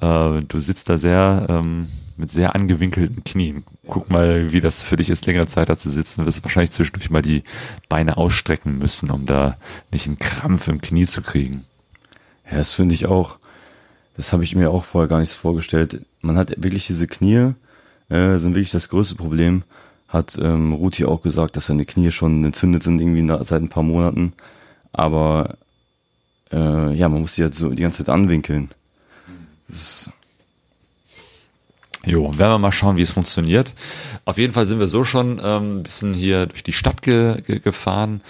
[0.00, 3.64] Äh, du sitzt da sehr ähm, mit sehr angewinkelten Knien.
[3.86, 6.20] Guck mal, wie das für dich ist, längere Zeit da zu sitzen.
[6.20, 7.44] Du wirst wahrscheinlich zwischendurch mal die
[7.88, 9.56] Beine ausstrecken müssen, um da
[9.92, 11.64] nicht einen Krampf im Knie zu kriegen.
[12.50, 13.38] Ja, das finde ich auch.
[14.16, 16.04] Das habe ich mir auch vorher gar nicht so vorgestellt.
[16.20, 17.54] Man hat wirklich diese Knie,
[18.08, 19.62] äh, sind wirklich das größte Problem.
[20.08, 23.68] Hat ähm, Ruti auch gesagt, dass seine Knie schon entzündet sind, irgendwie na, seit ein
[23.68, 24.32] paar Monaten.
[24.92, 25.56] Aber
[26.52, 28.70] äh, ja, man muss sie halt so die ganze Zeit anwinkeln.
[29.68, 30.10] Das
[32.06, 33.72] Jo, werden wir mal schauen, wie es funktioniert.
[34.26, 37.40] Auf jeden Fall sind wir so schon ähm, ein bisschen hier durch die Stadt ge
[37.40, 38.20] ge gefahren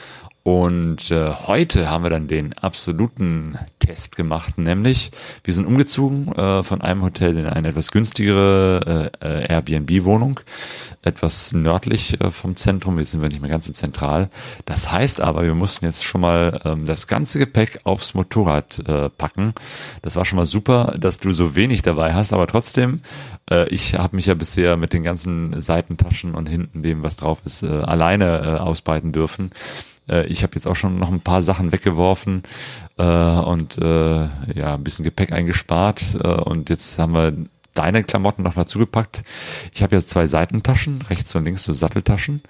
[0.44, 5.10] und äh, heute haben wir dann den absoluten Test gemacht, nämlich
[5.42, 10.40] wir sind umgezogen äh, von einem Hotel in eine etwas günstigere äh, äh Airbnb-Wohnung,
[11.02, 12.98] etwas nördlich äh, vom Zentrum.
[12.98, 14.30] Jetzt sind wir nicht mehr ganz so zentral.
[14.64, 19.10] Das heißt aber, wir mussten jetzt schon mal ähm, das ganze Gepäck aufs Motorrad äh,
[19.10, 19.54] packen.
[20.02, 23.02] Das war schon mal super, dass du so wenig dabei hast, aber trotzdem,
[23.50, 27.40] äh, ich habe mich ja bisher mit den ganzen Seitentaschen und hinten dem, was drauf
[27.44, 29.50] ist, äh, alleine äh, ausbreiten dürfen.
[30.08, 32.42] Äh, ich habe jetzt auch schon noch ein paar Sachen weggeworfen
[32.98, 36.02] äh, und äh, ja, ein bisschen Gepäck eingespart.
[36.22, 37.32] Äh, und jetzt haben wir
[37.74, 39.24] deine Klamotten noch dazu gepackt.
[39.72, 42.42] Ich habe jetzt zwei Seitentaschen, rechts und links so Satteltaschen.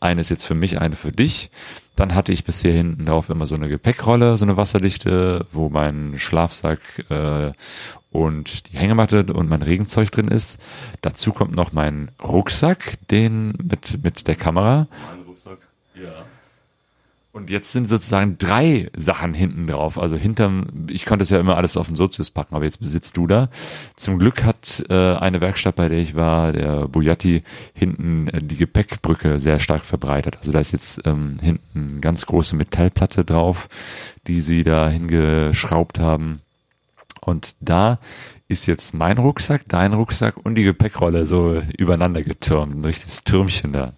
[0.00, 1.50] Eine ist jetzt für mich, eine für dich.
[1.96, 6.14] Dann hatte ich bisher hinten drauf immer so eine Gepäckrolle, so eine wasserdichte, wo mein
[6.18, 7.52] Schlafsack äh,
[8.10, 10.58] und die Hängematte und mein Regenzeug drin ist.
[11.00, 14.88] Dazu kommt noch mein Rucksack, den mit mit der Kamera.
[15.08, 15.58] Mein Rucksack.
[15.94, 16.24] Ja.
[17.34, 19.98] Und jetzt sind sozusagen drei Sachen hinten drauf.
[19.98, 23.16] Also hinterm, ich konnte es ja immer alles auf den Sozius packen, aber jetzt besitzt
[23.16, 23.48] du da.
[23.96, 27.42] Zum Glück hat äh, eine Werkstatt, bei der ich war, der Bujatti,
[27.72, 30.36] hinten äh, die Gepäckbrücke sehr stark verbreitet.
[30.36, 33.70] Also da ist jetzt ähm, hinten ganz große Metallplatte drauf,
[34.26, 36.42] die sie da hingeschraubt haben.
[37.22, 37.98] Und da
[38.46, 43.72] ist jetzt mein Rucksack, dein Rucksack und die Gepäckrolle so übereinander getürmt, durch das Türmchen
[43.72, 43.94] da.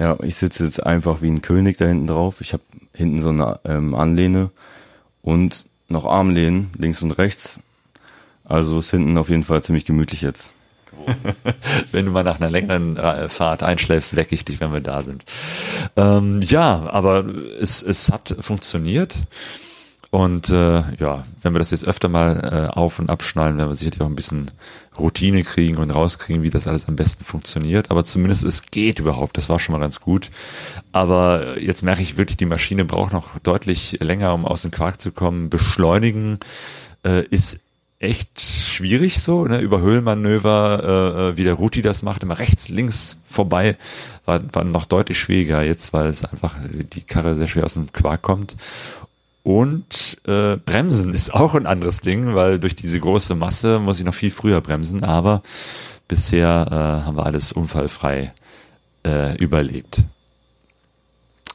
[0.00, 2.40] Ja, ich sitze jetzt einfach wie ein König da hinten drauf.
[2.40, 2.62] Ich habe
[2.94, 4.48] hinten so eine ähm, Anlehne
[5.20, 7.60] und noch Armlehnen links und rechts.
[8.44, 10.56] Also ist hinten auf jeden Fall ziemlich gemütlich jetzt.
[11.92, 15.02] wenn du mal nach einer längeren äh, Fahrt einschläfst, wecke ich dich, wenn wir da
[15.02, 15.22] sind.
[15.96, 17.26] Ähm, ja, aber
[17.60, 19.18] es, es hat funktioniert.
[20.10, 23.76] Und äh, ja, wenn wir das jetzt öfter mal äh, auf- und abschnallen, werden wir
[23.76, 24.50] sicherlich auch ein bisschen
[24.98, 27.92] Routine kriegen und rauskriegen, wie das alles am besten funktioniert.
[27.92, 29.36] Aber zumindest es geht überhaupt.
[29.36, 30.30] Das war schon mal ganz gut.
[30.90, 35.00] Aber jetzt merke ich wirklich, die Maschine braucht noch deutlich länger, um aus dem Quark
[35.00, 35.48] zu kommen.
[35.48, 36.40] Beschleunigen
[37.04, 37.60] äh, ist
[38.00, 39.60] echt schwierig so, ne?
[39.60, 43.76] über Höhlenmanöver, äh, äh, wie der Ruti das macht, immer rechts, links vorbei,
[44.24, 47.92] war, war noch deutlich schwieriger jetzt, weil es einfach die Karre sehr schwer aus dem
[47.92, 48.56] Quark kommt.
[49.42, 54.04] Und äh, Bremsen ist auch ein anderes Ding, weil durch diese große Masse muss ich
[54.04, 55.42] noch viel früher bremsen, aber
[56.08, 58.32] bisher äh, haben wir alles unfallfrei
[59.06, 60.04] äh, überlebt.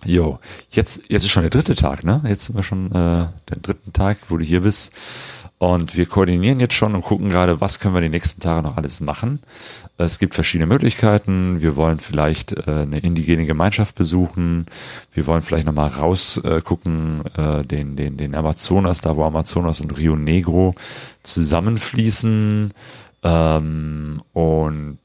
[0.04, 2.22] Jo, jetzt, jetzt ist schon der dritte Tag, ne?
[2.28, 4.92] Jetzt sind wir schon äh, den dritten Tag, wo du hier bist.
[5.58, 8.76] Und wir koordinieren jetzt schon und gucken gerade, was können wir die nächsten Tage noch
[8.76, 9.40] alles machen.
[9.98, 11.62] Es gibt verschiedene Möglichkeiten.
[11.62, 14.66] Wir wollen vielleicht äh, eine indigene Gemeinschaft besuchen.
[15.14, 20.18] Wir wollen vielleicht nochmal rausgucken, äh, den, den, den Amazonas, da wo Amazonas und Rio
[20.18, 20.76] Negro
[21.24, 22.74] zusammenfließen.
[23.24, 25.00] Ähm, und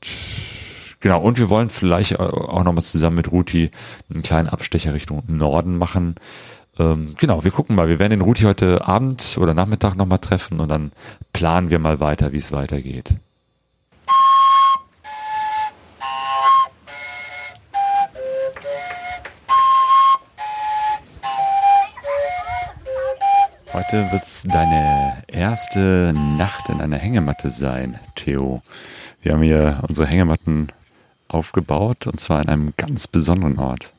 [0.98, 3.70] genau, und wir wollen vielleicht auch nochmal zusammen mit Ruti
[4.12, 6.16] einen kleinen Abstecher Richtung Norden machen.
[6.80, 7.88] Ähm, genau, wir gucken mal.
[7.88, 10.92] Wir werden den Ruti heute Abend oder Nachmittag nochmal treffen und dann
[11.34, 13.16] planen wir mal weiter, wie es weitergeht.
[23.74, 28.62] Heute wird es deine erste Nacht in einer Hängematte sein, Theo.
[29.20, 30.68] Wir haben hier unsere Hängematten
[31.28, 33.92] aufgebaut und zwar an einem ganz besonderen Ort.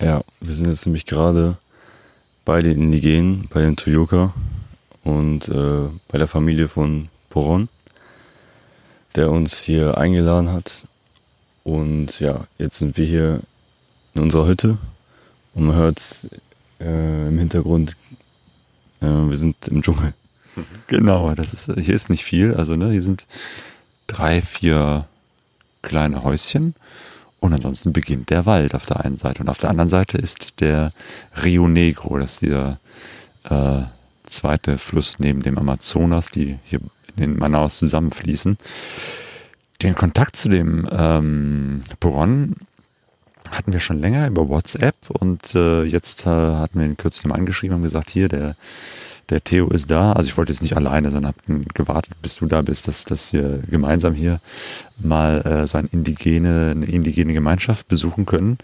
[0.00, 1.56] Ja, wir sind jetzt nämlich gerade
[2.50, 4.34] bei den Indigenen, bei den Toyoka
[5.04, 7.68] und äh, bei der Familie von Poron,
[9.14, 10.88] der uns hier eingeladen hat.
[11.62, 13.40] Und ja, jetzt sind wir hier
[14.16, 14.78] in unserer Hütte
[15.54, 16.26] und man hört
[16.80, 17.96] äh, im Hintergrund
[19.00, 20.12] äh, wir sind im Dschungel.
[20.88, 22.54] Genau, das ist, hier ist nicht viel.
[22.54, 23.28] Also, ne, hier sind
[24.08, 25.06] drei, vier
[25.82, 26.74] kleine Häuschen
[27.40, 29.42] und ansonsten beginnt der Wald auf der einen Seite.
[29.42, 30.92] Und auf der anderen Seite ist der
[31.42, 32.78] Rio Negro, das ist dieser
[33.48, 33.82] äh,
[34.26, 36.80] zweite Fluss neben dem Amazonas, die hier
[37.16, 38.58] in Manaus zusammenfließen.
[39.82, 42.56] Den Kontakt zu dem ähm, Poron
[43.50, 47.36] hatten wir schon länger über WhatsApp und äh, jetzt äh, hatten wir ihn kürzlich mal
[47.36, 48.54] angeschrieben und gesagt, hier, der,
[49.30, 50.12] der Theo ist da.
[50.12, 53.32] Also ich wollte jetzt nicht alleine, sondern habe gewartet, bis du da bist, dass, dass
[53.32, 54.40] wir gemeinsam hier
[54.98, 58.58] mal äh, so eine indigene, eine indigene Gemeinschaft besuchen können.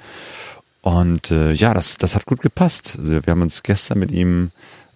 [0.82, 2.96] Und äh, ja, das, das hat gut gepasst.
[2.98, 4.50] Also wir haben uns gestern mit ihm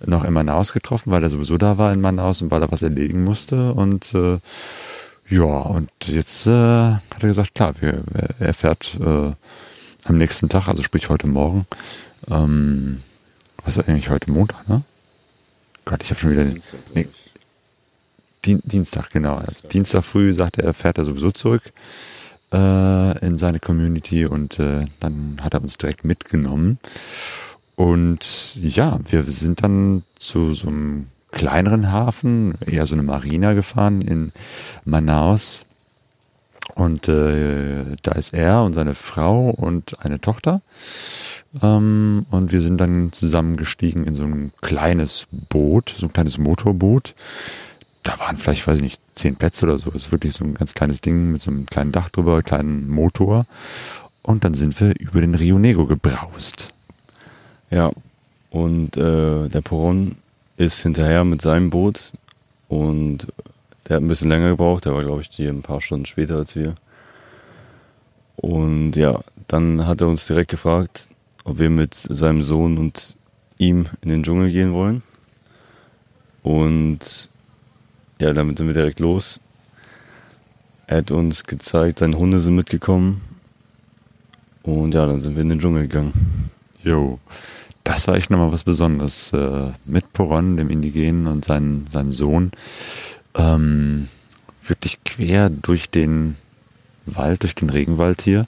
[0.05, 2.83] noch in Manaus getroffen, weil er sowieso da war in Manaus und weil er was
[2.83, 3.73] erledigen musste.
[3.73, 4.39] Und äh,
[5.29, 8.03] ja, und jetzt äh, hat er gesagt, klar, wir,
[8.39, 9.33] er fährt äh,
[10.05, 11.67] am nächsten Tag, also sprich heute Morgen,
[12.31, 13.03] ähm,
[13.65, 14.83] was ist eigentlich heute Montag, ne?
[15.85, 16.63] Gott, ich habe schon wieder den.
[16.95, 17.09] Nee,
[18.45, 19.37] Dien, Dienstag, genau.
[19.37, 21.63] Also Dienstag früh sagt er, fährt er sowieso zurück
[22.53, 26.79] äh, in seine Community und äh, dann hat er uns direkt mitgenommen.
[27.77, 34.03] Und ja, wir sind dann zu so einem kleineren Hafen, eher so eine Marina gefahren
[34.03, 34.33] in
[34.85, 35.65] Manaus.
[36.75, 40.61] Und äh, da ist er und seine Frau und eine Tochter.
[41.63, 47.15] Ähm, und wir sind dann zusammengestiegen in so ein kleines Boot, so ein kleines Motorboot.
[48.03, 49.91] Da waren vielleicht, weiß ich nicht, zehn Plätze oder so.
[49.91, 52.89] Das ist wirklich so ein ganz kleines Ding mit so einem kleinen Dach drüber, kleinen
[52.89, 53.47] Motor.
[54.23, 56.73] Und dann sind wir über den Rio Negro gebraust.
[57.71, 57.91] Ja,
[58.51, 60.17] und äh, der Poron
[60.57, 62.13] ist hinterher mit seinem Boot
[62.69, 63.29] und
[63.89, 66.37] der hat ein bisschen länger gebraucht, der war, glaube ich, hier ein paar Stunden später
[66.37, 66.75] als wir.
[68.37, 71.10] Und ja, dann hat er uns direkt gefragt,
[71.45, 73.17] ob wir mit seinem Sohn und
[73.59, 75.03] ihm in den Dschungel gehen wollen.
[76.43, 77.29] Und
[78.19, 79.41] ja, damit sind wir direkt los.
[80.87, 83.21] Er hat uns gezeigt, seine Hunde sind mitgekommen.
[84.63, 86.51] Und ja, dann sind wir in den Dschungel gegangen.
[86.83, 87.19] Jo,
[87.85, 89.33] das war echt nochmal was Besonderes.
[89.33, 92.53] Äh, mit Poron, dem Indigenen und seinen, seinem Sohn.
[93.35, 94.09] Ähm,
[94.67, 96.37] wirklich quer durch den
[97.07, 98.47] Wald, durch den Regenwald hier.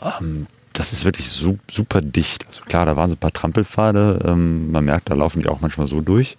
[0.00, 2.46] Ähm, das ist wirklich super dicht.
[2.46, 4.20] Also klar, da waren so ein paar Trampelpfade.
[4.24, 6.36] Ähm, man merkt, da laufen die auch manchmal so durch.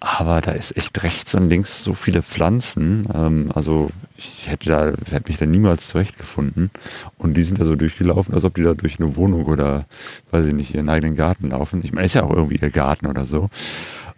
[0.00, 3.08] Aber da ist echt rechts und links so viele Pflanzen.
[3.14, 6.70] Ähm, also ich hätte da, hätte mich da niemals zurechtgefunden.
[7.16, 9.86] Und die sind da so durchgelaufen, als ob die da durch eine Wohnung oder,
[10.30, 11.80] weiß ich nicht, ihren eigenen Garten laufen.
[11.82, 13.48] Ich meine, ist ja auch irgendwie ihr Garten oder so.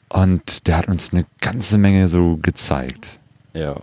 [0.09, 3.19] Und der hat uns eine ganze Menge so gezeigt.
[3.55, 3.77] Ja,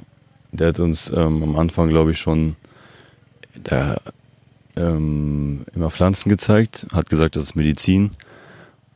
[0.52, 2.58] der hat uns ähm, am Anfang, glaube ich, schon
[3.56, 4.02] der,
[4.76, 8.12] ähm, immer Pflanzen gezeigt, hat gesagt, das ist Medizin.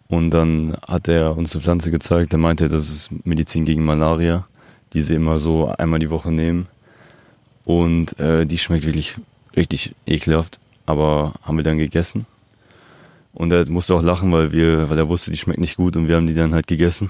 [0.09, 4.47] Und dann hat er uns eine Pflanze gezeigt, der meinte, das ist Medizin gegen Malaria,
[4.93, 6.67] die sie immer so einmal die Woche nehmen.
[7.65, 9.15] Und äh, die schmeckt wirklich
[9.55, 12.25] richtig ekelhaft, aber haben wir dann gegessen.
[13.33, 16.07] Und er musste auch lachen, weil wir, weil er wusste, die schmeckt nicht gut und
[16.07, 17.09] wir haben die dann halt gegessen.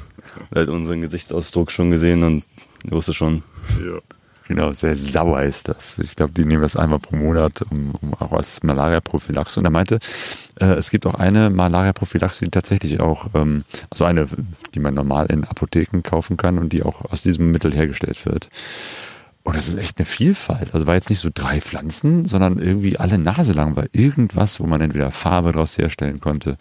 [0.51, 2.43] Er hat unseren Gesichtsausdruck schon gesehen und
[2.83, 3.43] wusste schon.
[3.79, 3.99] Ja.
[4.47, 5.97] Genau, sehr sauer ist das.
[5.99, 9.59] Ich glaube, die nehmen das einmal pro Monat, um, um auch als Malaria-Prophylaxe.
[9.59, 9.99] Und er meinte,
[10.59, 14.27] äh, es gibt auch eine Malaria-Prophylaxe, die tatsächlich auch, ähm, also eine,
[14.73, 18.49] die man normal in Apotheken kaufen kann und die auch aus diesem Mittel hergestellt wird.
[19.43, 20.73] Und das ist echt eine Vielfalt.
[20.73, 24.65] Also war jetzt nicht so drei Pflanzen, sondern irgendwie alle Nase lang war irgendwas, wo
[24.65, 26.57] man entweder Farbe draus herstellen konnte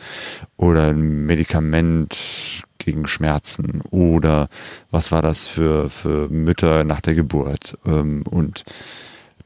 [0.56, 4.48] oder ein Medikament gegen Schmerzen oder
[4.90, 7.76] was war das für, für Mütter nach der Geburt.
[7.84, 8.64] Ähm, und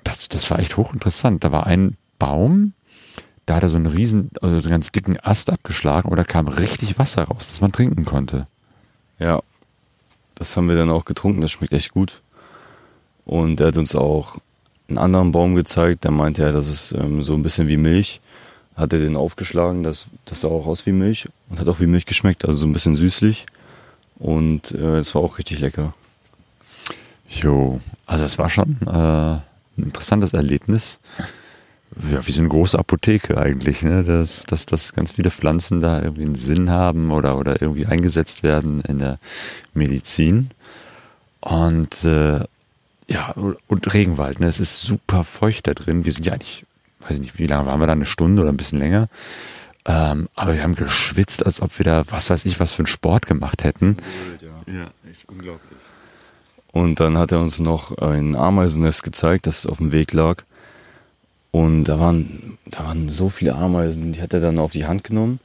[0.05, 1.43] das, das war echt hochinteressant.
[1.43, 2.75] Da war ein Baum,
[3.47, 6.25] da hat er so einen riesen, also so einen ganz dicken Ast abgeschlagen und da
[6.25, 8.47] kam richtig Wasser raus, das man trinken konnte.
[9.19, 9.41] Ja,
[10.37, 12.21] das haben wir dann auch getrunken, das schmeckt echt gut.
[13.25, 14.37] Und er hat uns auch
[14.89, 18.21] einen anderen Baum gezeigt, da meinte er, das ist ähm, so ein bisschen wie Milch
[18.81, 21.87] hat er den aufgeschlagen, das, das sah auch aus wie Milch und hat auch wie
[21.87, 23.47] Milch geschmeckt, also so ein bisschen süßlich.
[24.19, 25.95] Und äh, es war auch richtig lecker.
[27.29, 29.43] Jo, also es war schon äh, ein
[29.77, 31.01] interessantes Erlebnis.
[32.11, 34.05] Ja, wie so eine große Apotheke eigentlich, ne?
[34.05, 38.43] dass, dass, dass ganz viele Pflanzen da irgendwie einen Sinn haben oder, oder irgendwie eingesetzt
[38.43, 39.19] werden in der
[39.75, 40.51] Medizin.
[41.41, 42.41] Und äh,
[43.09, 43.35] ja,
[43.67, 44.47] und Regenwald, ne?
[44.47, 46.05] es ist super feucht da drin.
[46.05, 46.65] Wir sind ja eigentlich
[47.01, 49.09] weiß ich nicht, wie lange waren wir da, eine Stunde oder ein bisschen länger.
[49.87, 52.87] Ähm, aber wir haben geschwitzt, als ob wir da, was weiß ich, was für einen
[52.87, 53.97] Sport gemacht hätten.
[54.67, 55.79] Ja, ist unglaublich.
[56.73, 60.43] Und dann hat er uns noch ein Ameisennest gezeigt, das auf dem Weg lag.
[61.51, 65.03] Und da waren, da waren so viele Ameisen, die hat er dann auf die Hand
[65.03, 65.41] genommen,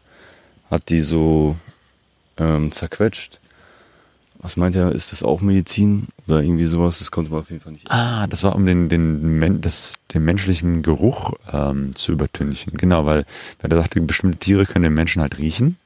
[0.69, 1.55] hat die so
[2.37, 3.39] ähm, zerquetscht
[4.45, 6.99] was meint er, ist das auch Medizin oder irgendwie sowas?
[6.99, 7.89] Das konnte man auf jeden Fall nicht.
[7.89, 12.73] Ah, das war um den, den, das, den menschlichen Geruch ähm, zu übertünchen.
[12.77, 13.25] Genau, weil,
[13.59, 15.77] weil er sagte, bestimmte Tiere können den Menschen halt riechen.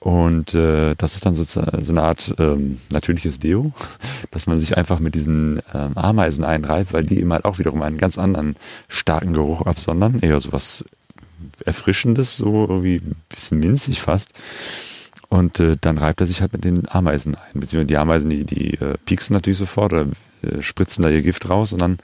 [0.00, 3.74] Und äh, das ist dann sozusagen so eine Art ähm, natürliches Deo,
[4.30, 7.82] dass man sich einfach mit diesen ähm, Ameisen einreibt, weil die eben halt auch wiederum
[7.82, 8.56] einen ganz anderen
[8.88, 10.20] starken Geruch absondern.
[10.20, 10.82] Eher so was
[11.66, 14.30] Erfrischendes, so irgendwie ein bisschen minzig fast.
[15.28, 17.60] Und äh, dann reibt er sich halt mit den Ameisen ein.
[17.60, 20.06] Beziehungsweise die Ameisen, die, die äh, pieksen natürlich sofort oder
[20.42, 21.98] äh, spritzen da ihr Gift raus und dann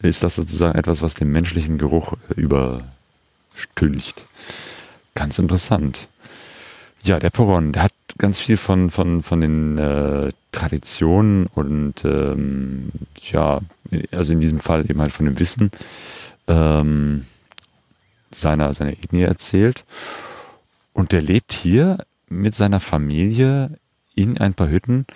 [0.00, 4.26] ist das sozusagen etwas, was den menschlichen Geruch äh, überstülcht.
[5.14, 6.08] Ganz interessant.
[7.02, 12.92] Ja, der Poron, der hat ganz viel von, von, von den äh, Traditionen und ähm,
[13.32, 13.60] ja,
[14.12, 15.72] also in diesem Fall eben halt von dem Wissen
[16.46, 17.26] ähm,
[18.30, 19.84] seiner, seiner Ethnie erzählt.
[20.92, 21.98] Und der lebt hier
[22.32, 23.78] mit seiner Familie
[24.14, 25.06] in ein paar Hütten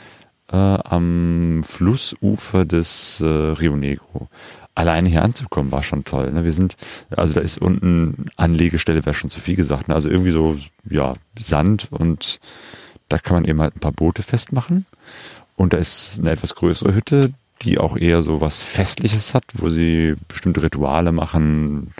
[0.52, 4.29] äh, am Flussufer des äh, Rio Negro.
[4.74, 6.31] Alleine hier anzukommen war schon toll.
[6.33, 6.44] Ne?
[6.44, 6.76] Wir sind,
[7.11, 9.88] also da ist unten Anlegestelle, wäre schon zu viel gesagt.
[9.88, 9.94] Ne?
[9.94, 12.40] Also irgendwie so, ja, Sand und
[13.09, 14.87] da kann man eben halt ein paar Boote festmachen.
[15.57, 19.70] Und da ist eine etwas größere Hütte, die auch eher so was Festliches hat, wo
[19.70, 21.94] sie bestimmte Rituale machen,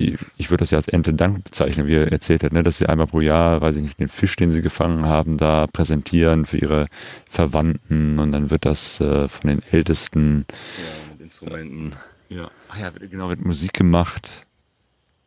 [0.00, 2.86] ich würde das ja als Ente Dank bezeichnen, wie er erzählt hat, ne, dass sie
[2.86, 6.58] einmal pro Jahr, weiß ich nicht, den Fisch, den sie gefangen haben, da präsentieren für
[6.58, 6.86] ihre
[7.28, 11.92] Verwandten und dann wird das äh, von den Ältesten ja, mit Instrumenten.
[12.28, 12.50] Ja.
[12.70, 14.46] Ach ja, genau, wird Musik gemacht.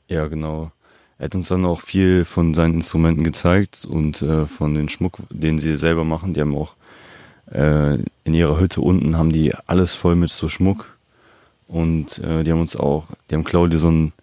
[0.07, 0.71] Ja, genau.
[1.19, 5.17] Er hat uns dann auch viel von seinen Instrumenten gezeigt und äh, von den Schmuck,
[5.29, 6.33] den sie selber machen.
[6.33, 6.73] Die haben auch
[7.51, 10.97] äh, in ihrer Hütte unten haben die alles voll mit so Schmuck.
[11.67, 14.13] Und äh, die haben uns auch, die haben Claudia so ein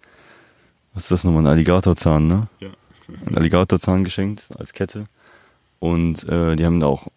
[0.93, 2.47] was ist das nochmal, ein Alligatorzahn, ne?
[2.59, 2.69] Ja.
[3.25, 5.07] Ein Alligatorzahn geschenkt als Kette.
[5.79, 7.07] Und äh, die haben da auch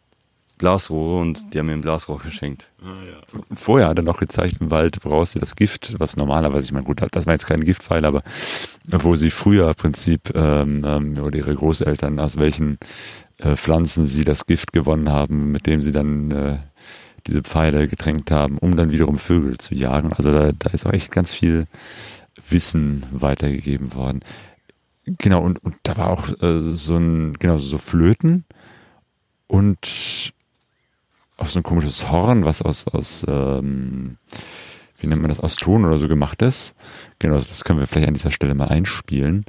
[0.58, 2.70] Glasrohre und die haben mir ein Glasrohr geschenkt.
[2.82, 3.40] Ah, ja.
[3.54, 6.84] Vorher hat er noch gezeigt im Wald, woraus sie das Gift, was normalerweise, ich meine,
[6.84, 8.22] gut, das war jetzt kein Giftpfeil, aber
[8.86, 12.78] wo sie früher im Prinzip ähm, ähm, oder ihre Großeltern, aus welchen
[13.38, 16.56] äh, Pflanzen sie das Gift gewonnen haben, mit dem sie dann äh,
[17.26, 20.12] diese Pfeile getränkt haben, um dann wiederum Vögel zu jagen.
[20.12, 21.66] Also da, da ist auch echt ganz viel
[22.48, 24.20] Wissen weitergegeben worden.
[25.06, 28.44] Genau, und, und da war auch äh, so ein, genau, so Flöten
[29.46, 30.32] und
[31.36, 34.16] auch so ein komisches Horn, was aus, aus ähm,
[34.98, 36.74] wie nennt man das, aus Ton oder so gemacht ist.
[37.18, 39.44] Genau, das können wir vielleicht an dieser Stelle mal einspielen.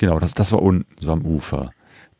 [0.00, 1.72] Genau, das, das war unten, so am Ufer.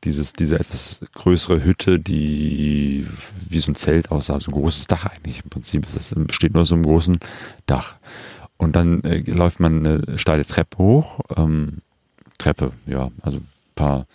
[0.04, 3.06] Dieses, diese etwas größere Hütte, die
[3.48, 5.42] wie so ein Zelt aussah, so ein großes Dach eigentlich.
[5.42, 7.20] Im Prinzip das, besteht nur so einem großen
[7.64, 7.94] Dach.
[8.58, 11.20] Und dann äh, läuft man eine steile Treppe hoch.
[11.38, 11.78] Ähm,
[12.36, 14.06] Treppe, ja, also ein paar.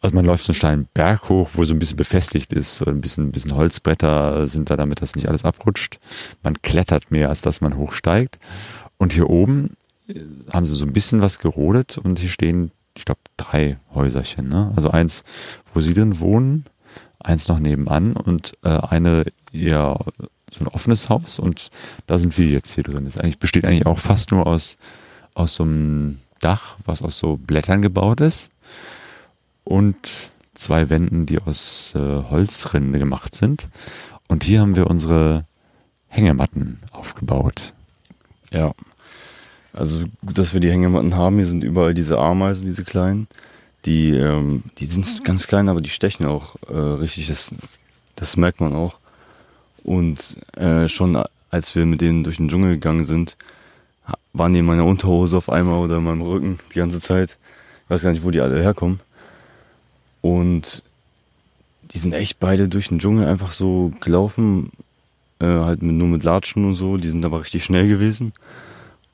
[0.00, 3.02] Also man läuft so einen steilen Berg hoch, wo so ein bisschen befestigt ist, ein
[3.02, 5.98] bisschen, ein bisschen Holzbretter sind da, damit das nicht alles abrutscht.
[6.42, 8.38] Man klettert mehr, als dass man hochsteigt.
[8.96, 9.76] Und hier oben
[10.50, 14.48] haben sie so ein bisschen was gerodet und hier stehen, ich glaube, drei Häuserchen.
[14.48, 14.72] Ne?
[14.76, 15.24] Also eins,
[15.74, 16.64] wo sie drin wohnen,
[17.18, 19.98] eins noch nebenan und äh, eine eher
[20.52, 21.70] so ein offenes Haus und
[22.06, 23.04] da sind wir jetzt hier drin.
[23.04, 24.76] Das eigentlich, besteht eigentlich auch fast nur aus,
[25.34, 28.50] aus so einem Dach, was aus so Blättern gebaut ist
[29.64, 29.96] und
[30.54, 33.66] zwei Wänden, die aus äh, Holzrinde gemacht sind.
[34.28, 35.44] Und hier haben wir unsere
[36.08, 37.72] Hängematten aufgebaut.
[38.50, 38.72] Ja.
[39.72, 41.36] Also gut, dass wir die Hängematten haben.
[41.36, 43.28] Hier sind überall diese Ameisen, diese kleinen.
[43.86, 47.28] Die, ähm, die sind ganz klein, aber die stechen auch äh, richtig.
[47.28, 47.54] Das,
[48.16, 48.94] das merkt man auch.
[49.84, 51.16] Und äh, schon
[51.50, 53.36] als wir mit denen durch den Dschungel gegangen sind,
[54.32, 57.36] waren die in meiner Unterhose auf einmal oder in meinem Rücken die ganze Zeit.
[57.84, 59.00] Ich weiß gar nicht, wo die alle herkommen.
[60.22, 60.82] Und
[61.92, 64.70] die sind echt beide durch den Dschungel einfach so gelaufen,
[65.40, 66.96] äh, halt mit, nur mit Latschen und so.
[66.96, 68.32] Die sind aber richtig schnell gewesen.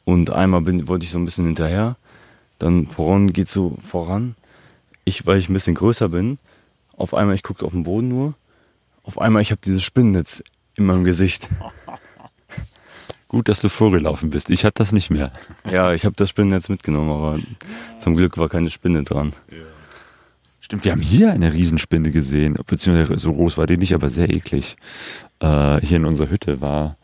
[0.06, 1.96] Und einmal bin, wollte ich so ein bisschen hinterher.
[2.58, 4.36] Dann Poron geht so voran.
[5.04, 6.38] Ich, weil ich ein bisschen größer bin,
[6.96, 8.34] auf einmal, ich gucke auf den Boden nur.
[9.02, 10.42] Auf einmal, ich habe dieses Spinnennetz
[10.76, 11.48] in meinem Gesicht.
[13.28, 14.48] Gut, dass du vorgelaufen bist.
[14.48, 15.32] Ich hatte das nicht mehr.
[15.70, 17.40] Ja, ich habe das Spinnennetz mitgenommen, aber
[18.00, 19.32] zum Glück war keine Spinne dran.
[19.50, 19.56] Ja.
[20.60, 24.30] Stimmt, wir haben hier eine Riesenspinne gesehen, beziehungsweise so groß war die nicht, aber sehr
[24.30, 24.76] eklig.
[25.40, 26.96] Äh, hier in unserer Hütte war,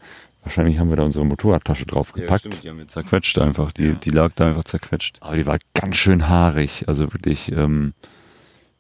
[0.43, 2.45] wahrscheinlich haben wir da unsere Motorradtasche draufgepackt.
[2.45, 3.93] Ja, stimmt, die haben wir zerquetscht einfach, die, ja.
[3.93, 5.16] die lag da einfach zerquetscht.
[5.20, 7.95] Aber die war ganz schön haarig, also wirklich ähm,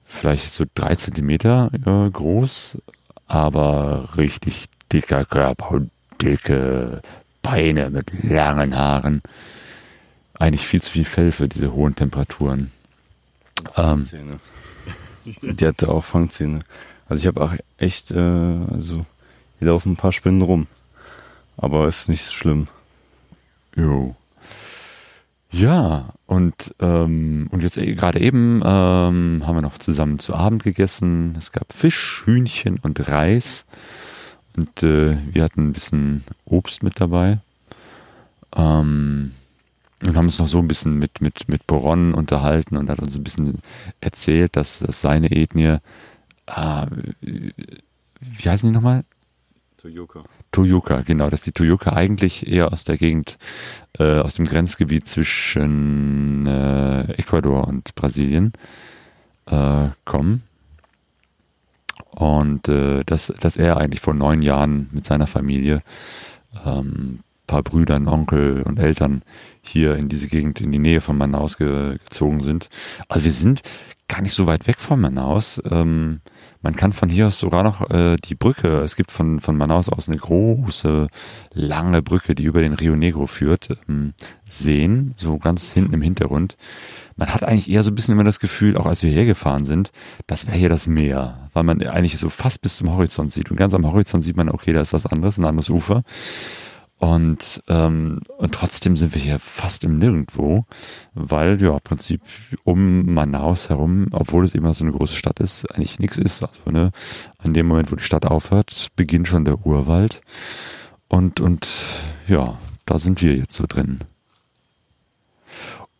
[0.04, 2.78] vielleicht so drei Zentimeter äh, groß,
[3.26, 5.90] aber richtig dicker Körper und
[6.20, 7.00] dicke
[7.42, 9.22] Beine mit langen Haaren.
[10.38, 12.70] Eigentlich viel zu viel Fell für diese hohen Temperaturen.
[13.76, 14.06] Ähm,
[15.24, 16.60] die hatte auch Fangzähne.
[17.08, 19.04] Also ich habe auch echt, äh, also
[19.58, 20.66] hier laufen ein paar Spinnen rum.
[21.62, 22.66] Aber ist nicht so schlimm.
[23.76, 24.16] Jo.
[25.52, 30.64] Ja, und, ähm, und jetzt äh, gerade eben ähm, haben wir noch zusammen zu Abend
[30.64, 31.36] gegessen.
[31.38, 33.64] Es gab Fisch, Hühnchen und Reis.
[34.56, 37.38] Und äh, wir hatten ein bisschen Obst mit dabei.
[38.56, 39.30] Ähm,
[40.04, 43.14] und haben uns noch so ein bisschen mit, mit, mit Boron unterhalten und hat uns
[43.14, 43.60] ein bisschen
[44.00, 45.76] erzählt, dass, dass seine Ethnie,
[46.46, 46.86] äh,
[47.20, 49.04] wie heißen die nochmal?
[49.76, 50.24] Toyuka.
[50.52, 53.38] Toyuka, genau, dass die Toyuka eigentlich eher aus der Gegend,
[53.98, 58.52] äh, aus dem Grenzgebiet zwischen äh, Ecuador und Brasilien
[59.46, 60.42] äh, kommen.
[62.10, 65.82] Und äh, dass, dass er eigentlich vor neun Jahren mit seiner Familie,
[66.64, 69.22] ähm, paar Brüdern, Onkel und Eltern
[69.62, 72.68] hier in diese Gegend, in die Nähe von Manaus ge gezogen sind.
[73.08, 73.62] Also wir sind
[74.08, 75.60] gar nicht so weit weg von Manaus.
[75.70, 76.20] Ähm,
[76.62, 79.88] man kann von hier aus sogar noch äh, die Brücke, es gibt von, von Manaus
[79.88, 81.08] aus eine große,
[81.54, 84.14] lange Brücke, die über den Rio Negro führt, ähm,
[84.48, 86.56] sehen, so ganz hinten im Hintergrund.
[87.16, 89.92] Man hat eigentlich eher so ein bisschen immer das Gefühl, auch als wir hergefahren sind,
[90.26, 93.50] das wäre hier das Meer, weil man eigentlich so fast bis zum Horizont sieht.
[93.50, 96.02] Und ganz am Horizont sieht man, okay, da ist was anderes, ein anderes Ufer.
[97.02, 100.66] Und, ähm, und trotzdem sind wir hier fast im Nirgendwo,
[101.14, 102.20] weil ja im Prinzip
[102.62, 106.44] um Manaus herum, obwohl es immer so eine große Stadt ist, eigentlich nichts ist.
[106.44, 106.92] Also ne,
[107.38, 110.20] an dem Moment, wo die Stadt aufhört, beginnt schon der Urwald.
[111.08, 111.66] Und, und
[112.28, 113.98] ja, da sind wir jetzt so drin.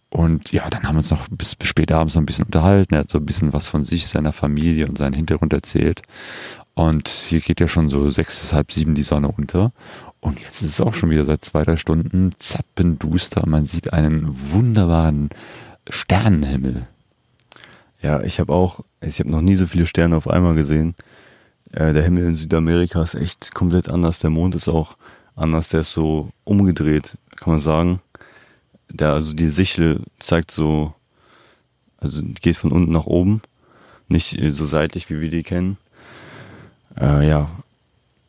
[0.09, 2.95] Und ja, dann haben wir uns noch bis, bis spät abends noch ein bisschen unterhalten.
[2.95, 6.03] Er hat so ein bisschen was von sich, seiner Familie und seinen Hintergrund erzählt.
[6.75, 9.73] Und hier geht ja schon so sechs, halb sieben die Sonne unter.
[10.23, 13.43] Und jetzt ist es auch schon wieder seit zwei, drei Stunden zappenduster.
[13.45, 15.31] Man sieht einen wunderbaren
[15.91, 16.87] Sternenhimmel.
[18.01, 20.95] Ja, ich habe auch, ich habe noch nie so viele Sterne auf einmal gesehen.
[21.73, 24.21] Äh, der Himmel in Südamerika ist echt komplett anders.
[24.21, 24.97] Der Mond ist auch
[25.35, 25.71] anders.
[25.71, 28.01] Der ist so umgedreht, kann man sagen.
[28.91, 30.95] Der, also die Sichel zeigt so,
[31.99, 33.43] also geht von unten nach oben.
[34.07, 35.79] Nicht so seitlich, wie wir die kennen.
[36.97, 37.51] Äh, ja,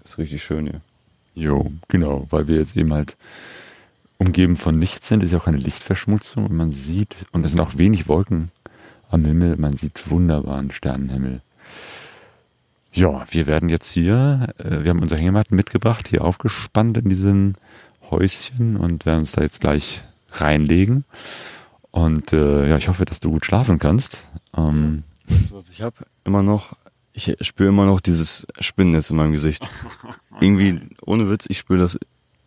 [0.04, 0.82] ist richtig schön hier.
[1.36, 3.16] Jo, genau, weil wir jetzt eben halt
[4.18, 7.60] umgeben von nichts sind, ist ja auch keine Lichtverschmutzung und man sieht, und es sind
[7.60, 8.52] auch wenig Wolken
[9.10, 11.42] am Himmel, man sieht wunderbaren Sternenhimmel.
[12.94, 17.56] Ja, wir werden jetzt hier, äh, wir haben unsere Hängematten mitgebracht, hier aufgespannt in diesem
[18.12, 21.04] Häuschen und werden uns da jetzt gleich reinlegen.
[21.92, 24.24] Und äh, ja, ich hoffe, dass du gut schlafen kannst.
[24.56, 25.96] Ähm, Weißt du, was ich habe?
[26.24, 26.76] Immer noch,
[27.14, 29.70] ich spüre immer noch dieses Spinnennetz in meinem Gesicht.
[30.40, 31.98] Irgendwie, ohne Witz, ich spüre das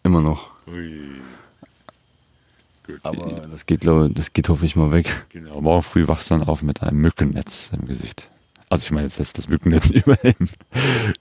[0.02, 0.50] immer noch.
[3.02, 5.26] Aber das geht, glaube das geht hoffentlich mal weg.
[5.30, 8.28] genau, morgen früh wachst du dann auf mit einem Mückennetz im Gesicht.
[8.68, 10.48] Also ich meine jetzt das, das Mückennetz über dem,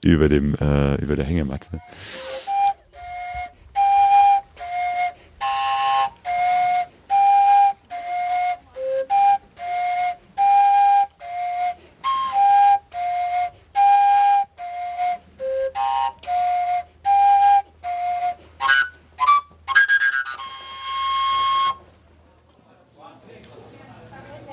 [0.02, 1.80] über dem, äh, über der Hängematte.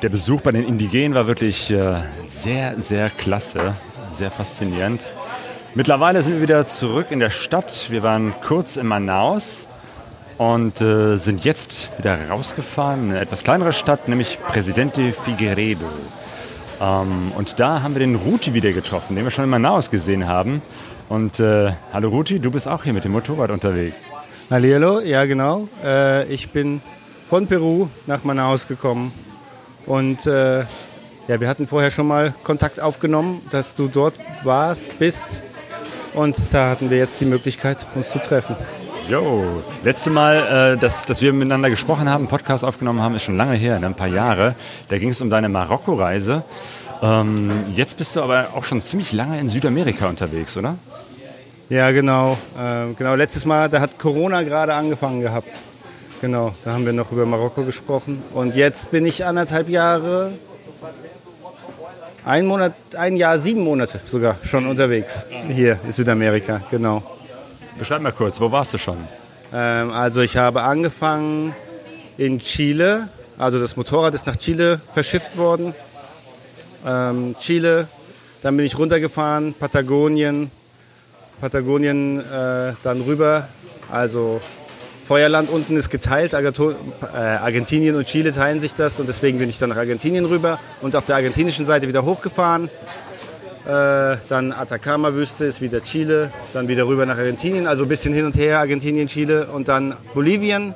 [0.04, 3.74] Der Besuch bei den Indigenen war wirklich äh, sehr, sehr klasse,
[4.12, 5.10] sehr faszinierend.
[5.76, 7.88] Mittlerweile sind wir wieder zurück in der Stadt.
[7.90, 9.66] Wir waren kurz in Manaus
[10.38, 15.86] und äh, sind jetzt wieder rausgefahren in eine etwas kleinere Stadt, nämlich Presidente Figueredo.
[16.82, 20.28] Ähm, und da haben wir den Ruti wieder getroffen, den wir schon in Manaus gesehen
[20.28, 20.62] haben.
[21.08, 24.02] Und äh, hallo Ruti, du bist auch hier mit dem Motorrad unterwegs.
[24.50, 25.70] Hallihallo, ja genau.
[25.82, 26.82] Äh, ich bin
[27.30, 29.14] von Peru nach Manaus gekommen
[29.86, 30.62] und äh,
[31.28, 35.42] ja, wir hatten vorher schon mal Kontakt aufgenommen, dass du dort warst, bist
[36.14, 38.56] und da hatten wir jetzt die Möglichkeit, uns zu treffen.
[39.10, 39.44] Jo,
[39.84, 43.36] letzte Mal, äh, dass, dass wir miteinander gesprochen haben, einen Podcast aufgenommen haben, ist schon
[43.36, 44.56] lange her, ne, ein paar Jahre.
[44.88, 46.44] Da ging es um deine Marokko-Reise.
[47.02, 50.76] Ähm, jetzt bist du aber auch schon ziemlich lange in Südamerika unterwegs, oder?
[51.70, 52.38] Ja, genau.
[52.58, 55.62] Äh, genau, letztes Mal, da hat Corona gerade angefangen gehabt.
[56.24, 58.24] Genau, da haben wir noch über Marokko gesprochen.
[58.34, 60.32] Und jetzt bin ich anderthalb Jahre,
[62.24, 66.62] ein Monat, ein Jahr, sieben Monate sogar schon unterwegs hier in Südamerika.
[66.72, 67.04] Genau.
[67.78, 69.00] Beschreib mal kurz, wo warst du schon?
[69.54, 71.54] Ähm, also ich habe angefangen
[72.18, 73.10] in Chile.
[73.38, 75.76] Also das Motorrad ist nach Chile verschifft worden.
[76.88, 77.90] Ähm, Chile,
[78.44, 80.52] dann bin ich runtergefahren, Patagonien,
[81.42, 83.50] Patagonien äh, dann rüber.
[83.92, 84.40] Also
[85.06, 89.60] Feuerland unten ist geteilt, äh, Argentinien und Chile teilen sich das und deswegen bin ich
[89.60, 92.70] dann nach Argentinien rüber und auf der argentinischen Seite wieder hochgefahren.
[93.66, 98.26] Äh, dann Atacama-Wüste ist wieder Chile, dann wieder rüber nach Argentinien, also ein bisschen hin
[98.26, 100.74] und her, Argentinien, Chile und dann Bolivien.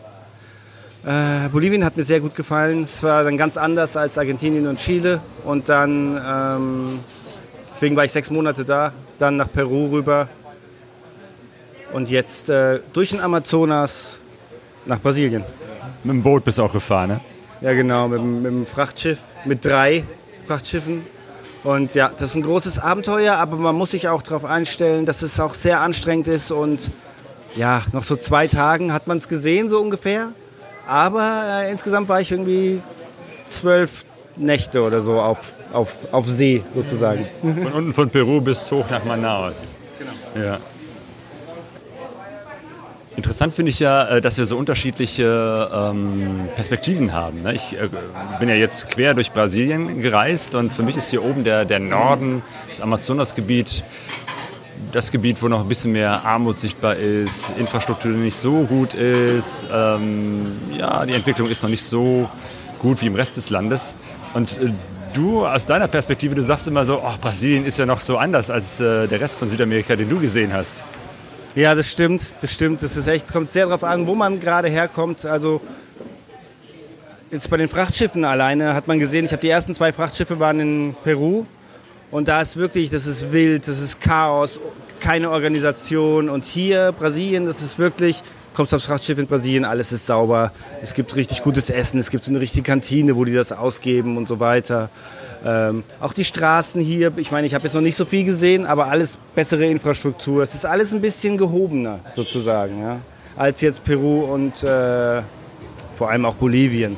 [1.06, 2.84] Äh, Bolivien hat mir sehr gut gefallen.
[2.84, 5.22] Es war dann ganz anders als Argentinien und Chile.
[5.46, 7.00] Und dann, ähm,
[7.72, 10.28] deswegen war ich sechs Monate da, dann nach Peru rüber.
[11.94, 14.20] Und jetzt äh, durch den Amazonas
[14.86, 15.44] nach Brasilien.
[16.04, 17.20] Mit dem Boot bist du auch gefahren, ne?
[17.62, 20.04] Ja, genau, mit, dem- mit dem Frachtschiff, mit drei
[20.48, 21.06] Frachtschiffen.
[21.64, 25.22] Und ja, das ist ein großes Abenteuer, aber man muss sich auch darauf einstellen, dass
[25.24, 26.52] es auch sehr anstrengend ist.
[26.52, 26.92] Und
[27.56, 30.30] ja, noch so zwei Tagen hat man es gesehen, so ungefähr.
[30.86, 32.80] Aber äh, insgesamt war ich irgendwie
[33.46, 35.40] zwölf Nächte oder so auf,
[35.74, 37.26] auf, auf See sozusagen.
[37.42, 39.78] Von unten von Peru bis hoch nach Manaus.
[40.00, 40.46] Genau.
[40.48, 40.58] Ja.
[43.18, 47.42] Interessant finde ich ja, äh, dass wir so unterschiedliche ähm, Perspektiven haben.
[47.42, 47.56] ne?
[47.56, 47.90] Ich äh,
[48.40, 51.80] bin ja jetzt quer durch Brasilien gereist und für mich ist hier oben der, der
[51.80, 53.84] Norden, das Amazonasgebiet,
[54.92, 59.66] das Gebiet, wo noch ein bisschen mehr Armut sichtbar ist, Infrastruktur nicht so gut ist,
[59.74, 60.46] ähm,
[60.78, 62.30] ja, die Entwicklung ist noch nicht so
[62.78, 63.96] gut wie im Rest des Landes.
[64.36, 64.72] Und äh,
[65.14, 68.52] du aus deiner Perspektive, du sagst immer so, ach, Brasilien ist ja noch so anders
[68.52, 70.86] als der Rest von Südamerika, den du gesehen hast.
[71.58, 72.84] Ja, das stimmt, das stimmt.
[72.84, 75.26] Das ist echt, kommt sehr darauf an, wo man gerade herkommt.
[75.26, 75.60] Also
[77.32, 80.60] jetzt bei den Frachtschiffen alleine hat man gesehen, ich habe die ersten zwei Frachtschiffe waren
[80.60, 81.46] in Peru
[82.12, 84.60] und da ist wirklich, das ist wild, das ist Chaos,
[85.00, 88.22] keine Organisation und hier Brasilien, das ist wirklich,
[88.54, 90.52] kommst aufs Frachtschiff in Brasilien, alles ist sauber,
[90.84, 94.16] es gibt richtig gutes Essen, es gibt so eine richtige Kantine, wo die das ausgeben
[94.18, 94.92] und so weiter.
[95.46, 98.66] Ähm, auch die Straßen hier, ich meine, ich habe jetzt noch nicht so viel gesehen,
[98.66, 100.44] aber alles bessere Infrastruktur.
[100.44, 103.00] Es ist alles ein bisschen gehobener sozusagen, ja,
[103.36, 105.22] als jetzt Peru und äh,
[105.98, 106.98] vor allem auch Bolivien.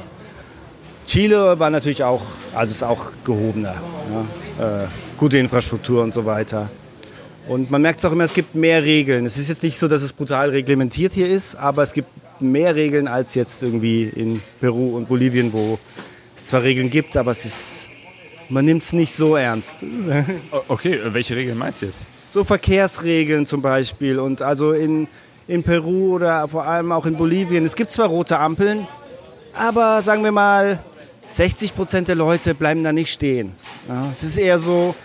[1.06, 2.22] Chile war natürlich auch,
[2.54, 3.76] also ist auch gehobener.
[4.60, 4.88] Ja, äh,
[5.18, 6.70] gute Infrastruktur und so weiter.
[7.48, 9.26] Und man merkt es auch immer, es gibt mehr Regeln.
[9.26, 12.10] Es ist jetzt nicht so, dass es brutal reglementiert hier ist, aber es gibt
[12.40, 15.80] mehr Regeln als jetzt irgendwie in Peru und Bolivien, wo
[16.36, 17.89] es zwar Regeln gibt, aber es ist,
[18.50, 19.78] man nimmt es nicht so ernst.
[20.68, 22.08] Okay, welche Regeln meinst du jetzt?
[22.32, 25.08] So Verkehrsregeln zum Beispiel und also in,
[25.48, 27.66] in Peru oder vor allem auch in Bolivien.
[27.66, 28.88] Es gibt zwar rote Ampeln,
[29.54, 30.80] aber sagen wir mal,
[31.28, 33.52] 60 Prozent der Leute bleiben da nicht stehen.
[33.88, 34.96] Ja, es ist eher so,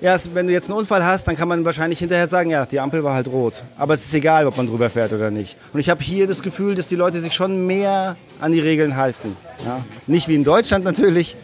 [0.00, 2.80] Ja, wenn du jetzt einen Unfall hast, dann kann man wahrscheinlich hinterher sagen, ja, die
[2.80, 3.62] Ampel war halt rot.
[3.78, 5.56] Aber es ist egal, ob man drüber fährt oder nicht.
[5.72, 8.96] Und ich habe hier das Gefühl, dass die Leute sich schon mehr an die Regeln
[8.96, 9.36] halten.
[9.64, 9.82] Ja?
[10.06, 11.36] Nicht wie in Deutschland natürlich,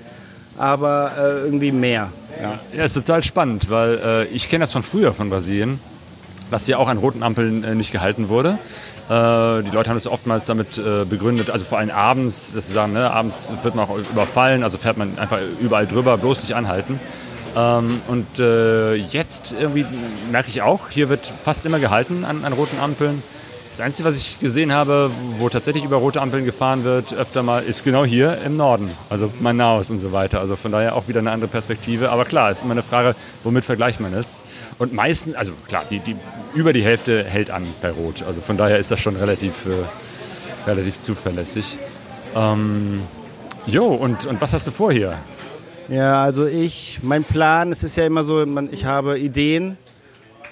[0.58, 2.08] aber äh, irgendwie mehr.
[2.40, 2.58] Ja.
[2.76, 5.80] Ja, ist total spannend, weil äh, ich kenne das von früher von Brasilien,
[6.50, 8.58] dass hier auch an roten Ampeln äh, nicht gehalten wurde.
[9.08, 12.72] Äh, die Leute haben das oftmals damit äh, begründet, also vor allem abends, dass sie
[12.72, 16.54] sagen, ne, abends wird man auch überfallen, also fährt man einfach überall drüber, bloß nicht
[16.54, 17.00] anhalten.
[17.56, 19.84] Ähm, und äh, jetzt irgendwie
[20.30, 23.22] merke ich auch, hier wird fast immer gehalten an, an roten Ampeln.
[23.70, 27.62] Das Einzige, was ich gesehen habe, wo tatsächlich über rote Ampeln gefahren wird, öfter mal,
[27.62, 28.90] ist genau hier im Norden.
[29.08, 30.40] Also Manaus und so weiter.
[30.40, 32.10] Also von daher auch wieder eine andere Perspektive.
[32.10, 33.14] Aber klar, ist immer eine Frage,
[33.44, 34.40] womit vergleicht man es.
[34.78, 36.16] Und meistens, also klar, die, die,
[36.52, 38.24] über die Hälfte hält an bei Rot.
[38.24, 41.78] Also von daher ist das schon relativ, äh, relativ zuverlässig.
[42.34, 43.02] Ähm,
[43.66, 45.16] jo, und, und was hast du vor hier?
[45.88, 49.78] Ja, also ich, mein Plan, es ist ja immer so, man, ich habe Ideen.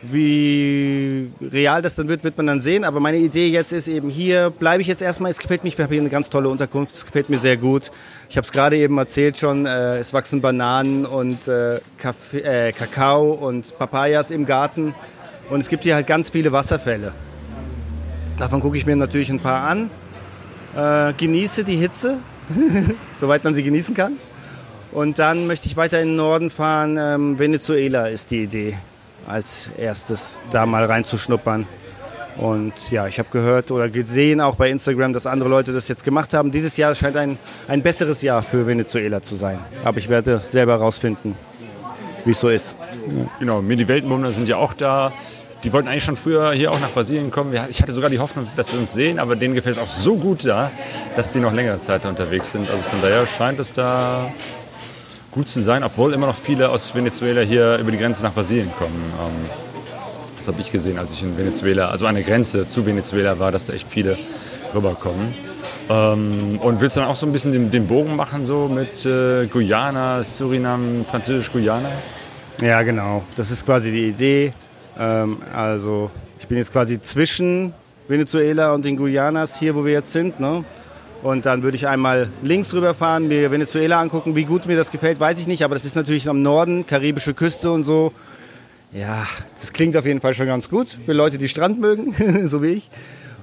[0.03, 2.85] Wie real das dann wird, wird man dann sehen.
[2.85, 5.31] Aber meine Idee jetzt ist eben hier, bleibe ich jetzt erstmal.
[5.31, 6.95] Es gefällt mir, ich habe hier eine ganz tolle Unterkunft.
[6.95, 7.91] Es gefällt mir sehr gut.
[8.29, 12.73] Ich habe es gerade eben erzählt schon, äh, es wachsen Bananen und äh, Kaffee, äh,
[12.73, 14.95] Kakao und Papayas im Garten.
[15.51, 17.13] Und es gibt hier halt ganz viele Wasserfälle.
[18.39, 19.91] Davon gucke ich mir natürlich ein paar an.
[20.77, 22.19] Äh, genieße die Hitze,
[23.17, 24.13] soweit man sie genießen kann.
[24.93, 26.97] Und dann möchte ich weiter in den Norden fahren.
[26.99, 28.77] Ähm, Venezuela ist die Idee,
[29.29, 31.67] als erstes da mal reinzuschnuppern.
[32.37, 36.05] Und ja, ich habe gehört oder gesehen auch bei Instagram, dass andere Leute das jetzt
[36.05, 36.53] gemacht haben.
[36.53, 39.59] Dieses Jahr scheint ein, ein besseres Jahr für Venezuela zu sein.
[39.85, 41.35] Aber ich werde selber rausfinden,
[42.25, 42.77] wie es so ist.
[43.41, 45.13] Genau, mir die Weltenbummler sind ja auch da.
[45.65, 47.53] Die wollten eigentlich schon früher hier auch nach Brasilien kommen.
[47.69, 50.15] Ich hatte sogar die Hoffnung, dass wir uns sehen, aber denen gefällt es auch so
[50.15, 50.71] gut da,
[51.17, 52.71] dass die noch längere Zeit unterwegs sind.
[52.71, 54.33] Also von daher scheint es da
[55.39, 58.73] gut zu sein, obwohl immer noch viele aus Venezuela hier über die Grenze nach Brasilien
[58.77, 59.01] kommen.
[59.21, 59.49] Ähm,
[60.37, 63.53] das habe ich gesehen, als ich in Venezuela, also an der Grenze zu Venezuela war,
[63.53, 64.19] dass da echt viele
[64.75, 65.33] rüberkommen.
[65.89, 69.07] Ähm, und willst du dann auch so ein bisschen den, den Bogen machen, so mit
[69.07, 71.89] äh, Guyana, Surinam, Französisch-Guyana?
[72.61, 73.23] Ja, genau.
[73.37, 74.53] Das ist quasi die Idee.
[74.99, 76.11] Ähm, also
[76.41, 77.73] ich bin jetzt quasi zwischen
[78.09, 80.41] Venezuela und den Guyanas hier, wo wir jetzt sind.
[80.41, 80.65] Ne?
[81.23, 84.37] Und dann würde ich einmal links rüberfahren, mir Venezuela angucken.
[84.37, 85.65] Wie gut mir das gefällt, weiß ich nicht.
[85.65, 88.13] Aber das ist natürlich am Norden, karibische Küste und so.
[88.93, 89.27] Ja,
[89.59, 92.15] das klingt auf jeden Fall schon ganz gut für Leute, die Strand mögen,
[92.49, 92.91] so wie ich.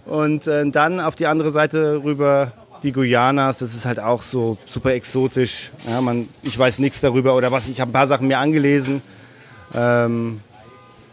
[0.06, 2.54] Und äh, dann auf die andere Seite rüber
[2.84, 5.72] die Guyanas, das ist halt auch so super exotisch.
[5.88, 9.02] Ja, man, ich weiß nichts darüber oder was, ich habe ein paar Sachen mir angelesen.
[9.74, 10.40] Ähm,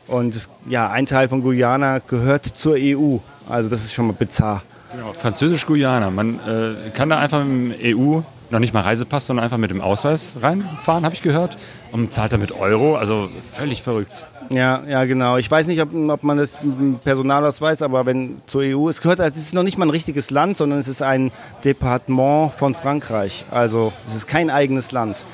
[0.06, 3.16] und ja, ein Teil von Guyana gehört zur EU.
[3.48, 4.62] Also das ist schon mal bizarr.
[4.92, 6.10] Genau, Französisch-Guyana.
[6.10, 8.20] Man äh, kann da einfach dem EU,
[8.50, 11.56] noch nicht mal Reisepass, sondern einfach mit dem Ausweis reinfahren, habe ich gehört.
[11.92, 12.96] Und zahlt da mit Euro.
[12.96, 14.12] Also völlig verrückt.
[14.50, 15.38] Ja, ja, genau.
[15.38, 16.58] Ich weiß nicht, ob, ob man das
[17.04, 20.58] Personalausweis, aber wenn zur EU, es gehört, es ist noch nicht mal ein richtiges Land,
[20.58, 21.32] sondern es ist ein
[21.64, 23.44] Departement von Frankreich.
[23.50, 25.24] Also es ist kein eigenes Land.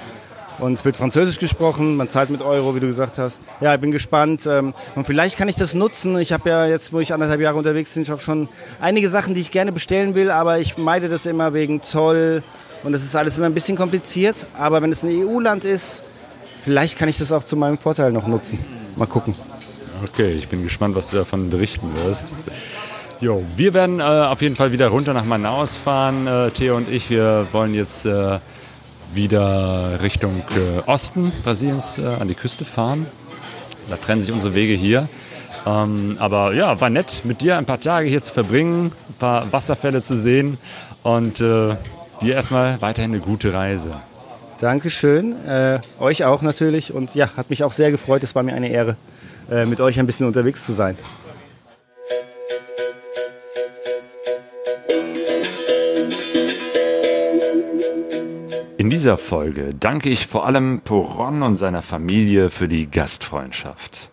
[0.58, 3.40] Und es wird Französisch gesprochen, man zahlt mit Euro, wie du gesagt hast.
[3.60, 4.44] Ja, ich bin gespannt.
[4.46, 6.18] ähm, Und vielleicht kann ich das nutzen.
[6.18, 8.48] Ich habe ja jetzt, wo ich anderthalb Jahre unterwegs bin, auch schon
[8.80, 12.42] einige Sachen, die ich gerne bestellen will, aber ich meide das immer wegen Zoll.
[12.82, 14.46] Und das ist alles immer ein bisschen kompliziert.
[14.58, 16.02] Aber wenn es ein EU-Land ist,
[16.64, 18.58] vielleicht kann ich das auch zu meinem Vorteil noch nutzen.
[18.96, 19.34] Mal gucken.
[20.12, 22.26] Okay, ich bin gespannt, was du davon berichten wirst.
[23.20, 26.88] Jo, wir werden äh, auf jeden Fall wieder runter nach Manaus fahren, äh, Theo und
[26.88, 27.10] ich.
[27.10, 28.38] Wir wollen jetzt äh,
[29.14, 33.06] wieder Richtung äh, Osten Brasiliens äh, an die Küste fahren.
[33.88, 35.08] Da trennen sich unsere Wege hier.
[35.66, 39.52] Ähm, aber ja, war nett, mit dir ein paar Tage hier zu verbringen, ein paar
[39.52, 40.58] Wasserfälle zu sehen
[41.02, 41.76] und äh,
[42.20, 43.92] dir erstmal weiterhin eine gute Reise.
[44.60, 45.36] Dankeschön.
[45.46, 46.92] Äh, euch auch natürlich.
[46.92, 48.22] Und ja, hat mich auch sehr gefreut.
[48.22, 48.96] Es war mir eine Ehre,
[49.50, 50.96] äh, mit euch ein bisschen unterwegs zu sein.
[58.78, 64.12] In dieser Folge danke ich vor allem Poron und seiner Familie für die Gastfreundschaft.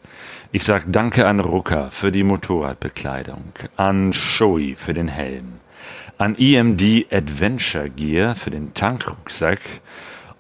[0.52, 5.60] Ich sage Danke an Rucker für die Motorradbekleidung, an Shoei für den Helm,
[6.18, 9.60] an EMD Adventure Gear für den Tankrucksack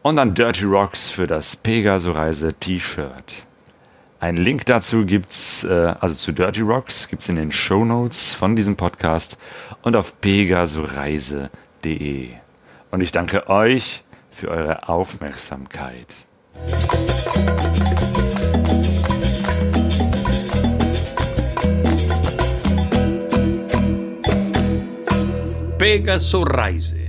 [0.01, 3.45] und an Dirty Rocks für das Pegaso-Reise T-Shirt.
[4.19, 8.55] Ein Link dazu gibt's, äh, also zu Dirty Rocks, gibt's in den Show Notes von
[8.55, 9.37] diesem Podcast
[9.83, 12.29] und auf pegasoreise.de.
[12.89, 14.03] Und ich danke euch
[14.35, 16.07] für eure Aufmerksamkeit.
[25.77, 27.04] Pegaso Rise.